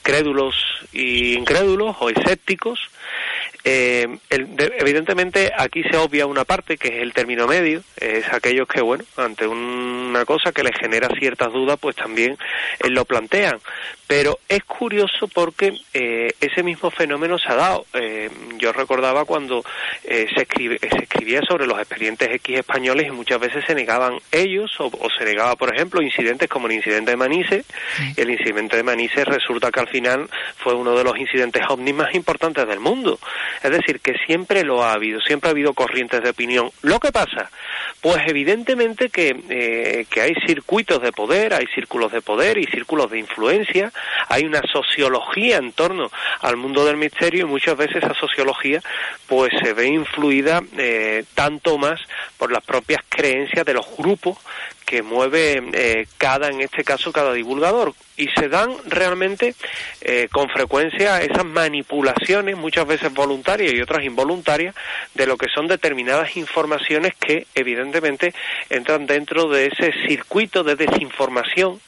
crédulos 0.02 0.56
y 0.92 1.34
incrédulos 1.34 1.96
o 2.00 2.10
escépticos, 2.10 2.80
eh, 3.64 4.08
evidentemente 4.30 5.52
aquí 5.56 5.84
se 5.84 5.98
obvia 5.98 6.26
una 6.26 6.46
parte 6.46 6.78
que 6.78 6.88
es 6.88 7.02
el 7.02 7.14
término 7.14 7.48
medio, 7.48 7.82
es 7.98 8.26
aquellos 8.32 8.68
que, 8.68 8.82
bueno, 8.82 9.04
ante 9.18 9.48
una 9.48 10.26
cosa 10.26 10.52
que 10.52 10.64
les 10.64 10.76
genera 10.78 11.10
ciertas 11.20 11.52
dudas, 11.52 11.78
pues 11.80 11.96
también 11.96 12.38
eh, 12.80 12.90
lo 12.90 13.06
plantean. 13.06 13.60
Pero 14.08 14.40
es 14.48 14.64
curioso 14.64 15.28
porque 15.28 15.74
eh, 15.94 16.34
ese 16.42 16.64
mismo 16.64 16.90
fenómeno 16.90 17.38
se 17.38 17.52
ha 17.52 17.56
dado. 17.56 17.86
Eh, 17.94 18.30
yo 18.58 18.72
recordaba 18.72 19.26
cuando 19.26 19.64
se, 20.02 20.42
escribe, 20.42 20.80
se 20.80 21.04
escribía 21.04 21.42
sobre 21.48 21.68
los 21.68 21.78
expedientes 21.78 22.28
X 22.28 22.60
españoles 22.60 23.08
y 23.08 23.12
muchas 23.12 23.40
veces 23.40 23.64
se 23.66 23.76
negaban 23.76 24.18
ellos 24.32 24.72
o, 24.80 24.90
se 25.16 25.26
negaba, 25.26 25.56
por 25.56 25.74
ejemplo, 25.74 26.02
incidentes 26.02 26.50
como 26.50 26.66
el 26.66 26.74
incidente 26.74 27.12
de 27.12 27.18
Manises. 27.18 27.66
El 28.18 28.32
incidente 28.32 28.78
de 28.78 28.84
Manises 28.84 29.26
resulta 29.26 29.70
que 29.72 29.80
al 29.82 29.90
final 29.90 30.28
fue 30.58 30.74
uno 30.74 30.98
de 30.98 31.04
los 31.04 31.16
incidentes 31.20 31.62
ovnis 31.70 31.94
más 31.94 32.16
importantes 32.16 32.68
del 32.68 32.80
mundo. 32.80 33.20
Es 33.64 33.72
decir, 33.72 34.00
que 34.00 34.18
siempre 34.26 34.64
lo 34.64 34.84
ha 34.84 34.94
habido, 34.94 35.20
siempre 35.22 35.50
ha 35.50 35.52
habido 35.52 35.74
corrientes 35.74 36.22
de 36.22 36.30
opinión. 36.30 36.72
¿Lo 36.82 37.00
que 37.00 37.12
pasa? 37.12 37.52
Pues 38.02 38.18
evidentemente 38.28 39.10
que, 39.10 39.36
eh, 39.50 40.06
que 40.10 40.22
hay 40.22 40.34
circuitos 40.46 41.02
de 41.02 41.12
poder, 41.12 41.54
hay 41.54 41.68
círculos 41.68 42.12
de 42.12 42.22
poder 42.22 42.58
y 42.58 42.66
círculos 42.66 43.12
de 43.12 43.20
influencia, 43.20 43.92
hay 44.28 44.46
una 44.46 44.62
sociología 44.72 45.58
en 45.58 45.74
torno 45.74 46.10
al 46.42 46.58
mundo 46.58 46.86
del 46.86 46.98
misterio 46.98 47.42
y 47.42 47.50
muchas 47.50 47.76
veces 47.76 47.98
esa 47.98 48.14
sociología 48.14 48.82
pues 49.28 49.52
se 49.62 49.74
ve 49.74 49.88
influida 49.88 50.62
eh, 50.78 51.24
tanto 51.36 51.78
más 51.78 52.00
por 52.38 52.52
las 52.52 52.64
propias 52.64 53.02
creencias 53.10 53.66
de 53.66 53.74
los 53.74 53.86
grupos 53.98 54.38
que 54.90 55.04
mueve 55.04 55.62
eh, 55.74 56.08
cada, 56.18 56.48
en 56.48 56.62
este 56.62 56.84
caso, 56.84 57.12
cada 57.12 57.32
divulgador. 57.32 57.94
Y 58.18 58.28
se 58.30 58.50
dan 58.50 58.76
realmente 58.88 59.54
eh, 60.02 60.28
con 60.32 60.50
frecuencia 60.50 61.22
esas 61.22 61.46
manipulaciones, 61.46 62.58
muchas 62.58 62.88
veces 62.88 63.14
voluntarias 63.14 63.72
y 63.72 63.82
otras 63.82 64.04
involuntarias, 64.04 64.74
de 65.14 65.28
lo 65.28 65.38
que 65.38 65.46
son 65.54 65.68
determinadas 65.68 66.36
informaciones 66.36 67.14
que 67.20 67.46
evidentemente 67.54 68.34
entran 68.72 69.06
dentro 69.06 69.48
de 69.48 69.68
ese 69.68 69.94
circuito 70.08 70.64
de 70.64 70.76
desinformación 70.76 71.80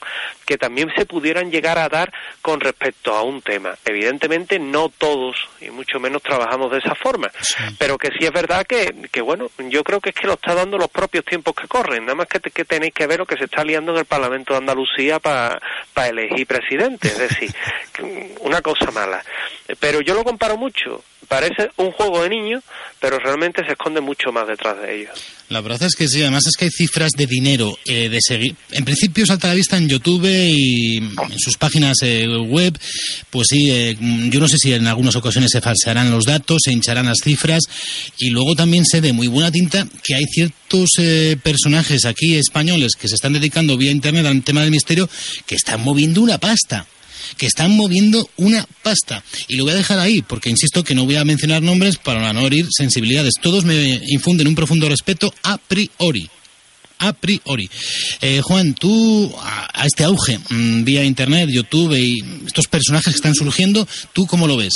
que 0.46 0.58
también 0.58 0.92
se 0.96 1.06
pudieran 1.06 1.50
llegar 1.50 1.80
a 1.80 1.90
dar 1.90 2.14
con 2.42 2.60
respecto 2.60 3.16
a 3.16 3.24
un 3.24 3.42
tema. 3.42 3.76
Evidentemente 3.86 4.60
no 4.60 4.90
todos, 4.90 5.36
y 5.60 5.70
mucho 5.70 6.00
menos 6.00 6.22
trabajamos 6.22 6.72
de 6.72 6.78
esa 6.78 6.94
forma, 6.94 7.32
pero 7.80 7.98
que 7.98 8.10
sí 8.10 8.26
es 8.26 8.32
verdad 8.32 8.66
que, 8.66 8.94
que, 9.12 9.22
bueno, 9.22 9.50
yo 9.70 9.84
creo 9.84 10.00
que 10.00 10.10
es 10.10 10.16
que 10.16 10.28
lo 10.28 10.34
está 10.34 10.54
dando 10.54 10.78
los 10.78 10.90
propios 10.90 11.26
tiempos 11.26 11.56
que 11.56 11.68
corren, 11.68 12.06
nada 12.06 12.16
más 12.16 12.28
que, 12.28 12.40
que 12.40 12.66
tenéis 12.66 12.91
que 12.92 13.08
ver 13.08 13.20
lo 13.20 13.26
que 13.26 13.38
se 13.38 13.46
está 13.46 13.64
liando 13.64 13.92
en 13.92 14.00
el 14.00 14.06
Parlamento 14.06 14.54
de 14.54 14.60
Andalucía 14.60 15.20
para 15.20 15.60
elegir 16.08 16.48
presidente. 16.48 17.08
Es 17.08 17.18
decir, 17.18 17.54
una 18.42 18.62
cosa 18.62 18.92
mala. 18.92 19.24
Pero 19.80 20.02
yo 20.02 20.14
lo 20.14 20.24
comparo 20.24 20.58
mucho. 20.58 21.04
Parece 21.28 21.70
un 21.78 21.92
juego 21.92 22.24
de 22.24 22.30
niños, 22.30 22.64
pero 23.00 23.18
realmente 23.18 23.64
se 23.66 23.72
esconde 23.72 24.02
mucho 24.02 24.32
más 24.34 24.48
detrás 24.48 24.82
de 24.82 25.02
ellos. 25.02 25.18
La 25.52 25.62
verdad 25.62 25.84
es 25.84 25.96
que 25.96 26.08
sí, 26.08 26.22
además 26.22 26.46
es 26.48 26.56
que 26.56 26.66
hay 26.66 26.72
cifras 26.72 27.12
de 27.12 27.28
dinero 27.28 27.78
eh, 27.86 28.10
de 28.10 28.20
seguir. 28.22 28.56
En 28.72 28.86
principio 28.86 29.26
salta 29.26 29.50
la 29.50 29.54
vista 29.54 29.78
en 29.78 29.88
YouTube 29.88 30.26
y 30.26 30.98
en 30.98 31.40
sus 31.40 31.58
páginas 31.58 31.98
eh, 32.04 32.26
web. 32.48 32.78
Pues 33.30 33.48
sí, 33.50 33.70
eh, 33.70 33.98
yo 34.30 34.40
no 34.40 34.48
sé 34.48 34.58
si 34.58 34.74
en 34.74 34.88
algunas 34.88 35.16
ocasiones 35.16 35.52
se 35.52 35.62
falsearán 35.62 36.10
los 36.10 36.24
datos, 36.24 36.60
se 36.64 36.72
hincharán 36.72 37.06
las 37.06 37.20
cifras. 37.24 37.64
Y 38.18 38.30
luego 38.30 38.56
también 38.56 38.86
sé 38.86 39.02
de 39.02 39.12
muy 39.14 39.28
buena 39.28 39.52
tinta 39.52 39.86
que 40.04 40.16
hay 40.16 40.24
ciertos 40.26 40.90
personajes 41.44 42.06
aquí 42.06 42.38
españoles 42.38 42.81
que 42.98 43.08
se 43.08 43.16
están 43.16 43.34
dedicando 43.34 43.78
vía 43.78 43.92
internet 43.92 44.26
al 44.26 44.44
tema 44.44 44.62
del 44.62 44.72
misterio 44.72 45.10
que 45.46 45.56
están 45.56 45.82
moviendo 45.84 46.22
una 46.22 46.38
pasta 46.38 46.88
que 47.38 47.46
están 47.46 47.72
moviendo 47.72 48.30
una 48.38 48.68
pasta. 48.84 49.24
Y 49.48 49.56
lo 49.56 49.64
voy 49.64 49.74
a 49.74 49.78
dejar 49.78 50.00
ahí, 50.00 50.22
porque 50.22 50.50
insisto 50.50 50.84
que 50.84 50.96
no 50.96 51.06
voy 51.06 51.16
a 51.16 51.24
mencionar 51.24 51.62
nombres 51.62 51.96
para 51.98 52.34
no 52.34 52.46
herir 52.46 52.68
sensibilidades. 52.70 53.36
Todos 53.42 53.64
me 53.64 54.02
infunden 54.08 54.48
un 54.48 54.56
profundo 54.56 54.90
respeto 54.90 55.34
a 55.44 55.58
priori 55.58 56.30
a 57.02 57.14
priori. 57.14 57.70
Eh, 58.22 58.42
Juan, 58.44 58.76
tú 58.76 59.34
a, 59.42 59.86
este 59.86 60.04
auge 60.04 60.40
mm, 60.50 60.84
vía 60.84 61.04
Internet, 61.04 61.50
YouTube 61.50 61.98
y 61.98 62.24
estos 62.46 62.68
personajes 62.68 63.14
que 63.14 63.18
están 63.18 63.34
surgiendo, 63.36 63.88
¿tú 64.14 64.28
cómo 64.28 64.48
lo 64.48 64.56
ves? 64.56 64.74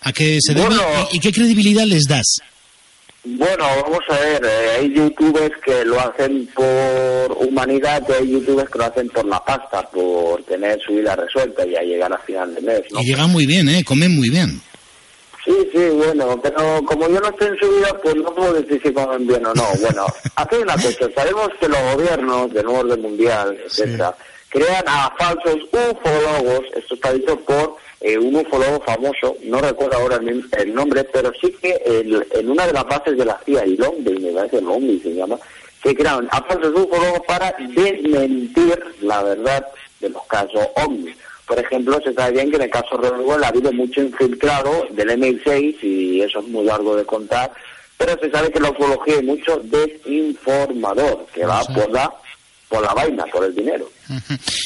¿A 0.00 0.12
qué 0.12 0.38
se 0.40 0.54
debe 0.54 0.74
y, 1.12 1.20
qué 1.20 1.32
credibilidad 1.32 1.84
les 1.84 2.04
das? 2.04 2.38
Bueno, 3.22 3.64
vamos 3.82 4.00
a 4.08 4.18
ver, 4.18 4.42
eh, 4.44 4.70
hay 4.78 4.94
youtubers 4.94 5.54
que 5.62 5.84
lo 5.84 6.00
hacen 6.00 6.46
por 6.54 7.36
humanidad 7.46 8.02
y 8.08 8.12
hay 8.12 8.30
youtubers 8.30 8.70
que 8.70 8.78
lo 8.78 8.84
hacen 8.86 9.08
por 9.10 9.26
la 9.26 9.44
pasta, 9.44 9.82
por 9.90 10.42
tener 10.44 10.80
su 10.80 10.94
vida 10.94 11.14
resuelta 11.14 11.66
y 11.66 11.76
a 11.76 11.82
llegar 11.82 12.10
a 12.12 12.18
final 12.18 12.54
de 12.54 12.62
mes. 12.62 12.82
Y 12.88 13.04
llegan 13.04 13.30
muy 13.30 13.44
bien, 13.44 13.68
¿eh? 13.68 13.84
Comen 13.84 14.16
muy 14.16 14.30
bien. 14.30 14.62
Sí, 15.44 15.52
sí, 15.72 15.88
bueno, 15.90 16.40
pero 16.42 16.82
como 16.84 17.08
yo 17.08 17.20
no 17.20 17.28
estoy 17.28 17.48
en 17.48 17.58
su 17.58 17.68
vida, 17.70 17.88
pues 18.02 18.14
no 18.16 18.34
puedo 18.34 18.54
decir 18.54 18.80
si 18.82 18.92
comen 18.92 19.26
bien 19.26 19.44
o 19.44 19.54
no. 19.54 19.64
Bueno, 19.80 20.06
hay 20.36 20.58
una 20.58 20.74
cosa, 20.74 21.08
sabemos 21.14 21.48
que 21.58 21.68
los 21.68 21.94
gobiernos 21.94 22.52
del 22.52 22.64
nuevo 22.64 22.80
orden 22.80 23.02
mundial, 23.02 23.58
etcétera, 23.66 24.14
crean 24.48 24.84
a 24.86 25.12
falsos 25.18 25.56
ufólogos, 25.72 26.64
esto 26.74 26.94
está 26.94 27.12
dicho 27.12 27.36
por 27.40 27.76
eh, 28.00 28.18
un 28.18 28.34
ufólogo 28.36 28.80
famoso, 28.80 29.36
no 29.44 29.60
recuerdo 29.60 29.96
ahora 29.96 30.16
el, 30.16 30.74
nombre, 30.74 31.04
pero 31.04 31.32
sí 31.40 31.54
que 31.60 31.80
en 31.84 32.50
una 32.50 32.66
de 32.66 32.72
las 32.72 32.84
bases 32.84 33.16
de 33.16 33.24
la 33.24 33.38
CIA, 33.44 33.66
y 33.66 33.76
Lombi, 33.76 34.18
me 34.18 34.32
parece 34.32 34.60
Lombi 34.60 34.98
se 35.00 35.14
llama, 35.14 35.38
que 35.82 35.94
crearon 35.94 36.28
a 36.30 36.42
falsos 36.42 36.72
ufólogos 36.74 37.20
para 37.26 37.54
desmentir 37.58 38.82
la 39.00 39.22
verdad 39.22 39.66
de 40.00 40.08
los 40.10 40.22
casos 40.26 40.66
OVNI. 40.76 41.14
Por 41.46 41.58
ejemplo, 41.58 42.00
se 42.02 42.14
sabe 42.14 42.32
bien 42.32 42.50
que 42.50 42.56
en 42.56 42.62
el 42.62 42.70
caso 42.70 42.96
de 42.98 43.10
Roswell 43.10 43.44
ha 43.44 43.48
habido 43.48 43.72
mucho 43.72 44.00
infiltrado 44.02 44.86
del 44.90 45.10
MI6 45.10 45.82
y 45.82 46.22
eso 46.22 46.40
es 46.40 46.46
muy 46.46 46.64
largo 46.64 46.94
de 46.96 47.04
contar, 47.04 47.50
pero 47.98 48.16
se 48.18 48.30
sabe 48.30 48.50
que 48.50 48.60
la 48.60 48.70
ufología 48.70 49.16
es 49.16 49.24
mucho 49.24 49.60
desinformador, 49.64 51.26
que 51.34 51.44
va 51.44 51.62
por 51.64 51.90
la 51.90 52.12
por 52.70 52.82
la 52.82 52.94
vaina, 52.94 53.24
por 53.30 53.44
el 53.44 53.54
dinero. 53.54 53.90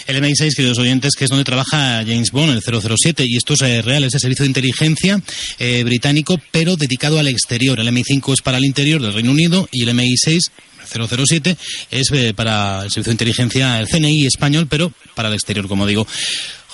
El 0.06 0.22
MI6, 0.22 0.54
queridos 0.54 0.78
oyentes, 0.78 1.14
que 1.16 1.24
es 1.24 1.30
donde 1.30 1.44
trabaja 1.44 2.04
James 2.06 2.30
Bond, 2.30 2.52
el 2.52 2.62
007, 2.62 3.24
y 3.26 3.36
esto 3.36 3.54
es 3.54 3.62
eh, 3.62 3.82
real, 3.82 4.04
es 4.04 4.14
el 4.14 4.20
servicio 4.20 4.44
de 4.44 4.48
inteligencia 4.48 5.20
eh, 5.58 5.82
británico, 5.84 6.38
pero 6.50 6.76
dedicado 6.76 7.18
al 7.18 7.28
exterior. 7.28 7.80
El 7.80 7.88
MI5 7.88 8.34
es 8.34 8.42
para 8.42 8.58
el 8.58 8.64
interior 8.66 9.00
del 9.00 9.14
Reino 9.14 9.30
Unido 9.30 9.68
y 9.72 9.82
el 9.82 9.88
MI6 9.88 10.50
007 10.86 11.56
es 11.90 12.10
eh, 12.12 12.34
para 12.34 12.84
el 12.84 12.90
servicio 12.90 13.10
de 13.10 13.14
inteligencia, 13.14 13.80
el 13.80 13.88
CNI 13.88 14.26
español, 14.26 14.66
pero 14.68 14.92
para 15.14 15.28
el 15.28 15.34
exterior, 15.34 15.66
como 15.66 15.86
digo. 15.86 16.06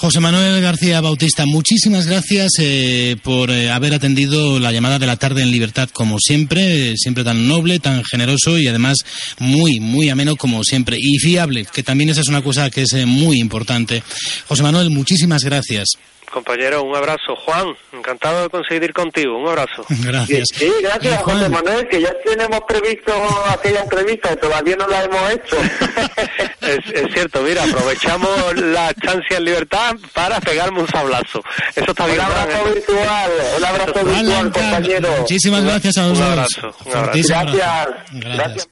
José 0.00 0.18
Manuel 0.18 0.62
García 0.62 1.02
Bautista, 1.02 1.44
muchísimas 1.44 2.06
gracias 2.06 2.52
eh, 2.58 3.18
por 3.22 3.50
eh, 3.50 3.70
haber 3.70 3.92
atendido 3.92 4.58
la 4.58 4.72
llamada 4.72 4.98
de 4.98 5.06
la 5.06 5.16
tarde 5.16 5.42
en 5.42 5.50
libertad 5.50 5.90
como 5.92 6.18
siempre, 6.18 6.94
siempre 6.96 7.22
tan 7.22 7.46
noble, 7.46 7.80
tan 7.80 8.02
generoso 8.02 8.58
y 8.58 8.66
además 8.66 8.96
muy, 9.40 9.78
muy 9.78 10.08
ameno 10.08 10.36
como 10.36 10.64
siempre 10.64 10.96
y 10.98 11.18
fiable, 11.18 11.66
que 11.70 11.82
también 11.82 12.08
esa 12.08 12.22
es 12.22 12.28
una 12.28 12.40
cosa 12.40 12.70
que 12.70 12.80
es 12.80 12.94
eh, 12.94 13.04
muy 13.04 13.40
importante. 13.40 14.02
José 14.48 14.62
Manuel, 14.62 14.88
muchísimas 14.88 15.44
gracias. 15.44 15.90
Compañero, 16.30 16.82
un 16.82 16.94
abrazo. 16.94 17.34
Juan, 17.44 17.74
encantado 17.92 18.44
de 18.44 18.50
coincidir 18.50 18.92
contigo. 18.92 19.38
Un 19.38 19.48
abrazo. 19.48 19.84
Gracias. 19.88 20.48
Sí, 20.54 20.72
gracias, 20.82 21.22
José 21.22 21.48
Manuel, 21.48 21.88
que 21.88 22.00
ya 22.00 22.12
tenemos 22.24 22.60
previsto 22.66 23.12
aquella 23.48 23.80
entrevista 23.82 24.32
y 24.32 24.36
todavía 24.36 24.76
no 24.76 24.86
la 24.86 25.04
hemos 25.04 25.30
hecho. 25.30 25.56
es, 26.60 27.12
cierto, 27.12 27.42
mira, 27.42 27.64
aprovechamos 27.64 28.56
la 28.56 28.92
chance 28.94 29.34
en 29.36 29.44
libertad 29.44 29.96
para 30.12 30.40
pegarme 30.40 30.80
un 30.80 30.88
sablazo. 30.88 31.42
Eso 31.74 31.90
está 31.90 32.06
bien. 32.06 32.18
Un 32.18 32.24
abrazo 32.24 32.64
virtual, 32.74 33.30
un 33.58 33.64
abrazo 33.64 34.04
virtual, 34.04 34.52
compañero. 34.52 35.08
Muchísimas 35.20 35.64
gracias 35.64 35.98
a 35.98 36.06
los 36.06 36.18
Un 36.18 36.24
abrazo. 36.24 36.74
Un 36.84 36.96
abrazo. 36.96 37.12
Gracias. 37.12 37.88
gracias. 38.12 38.68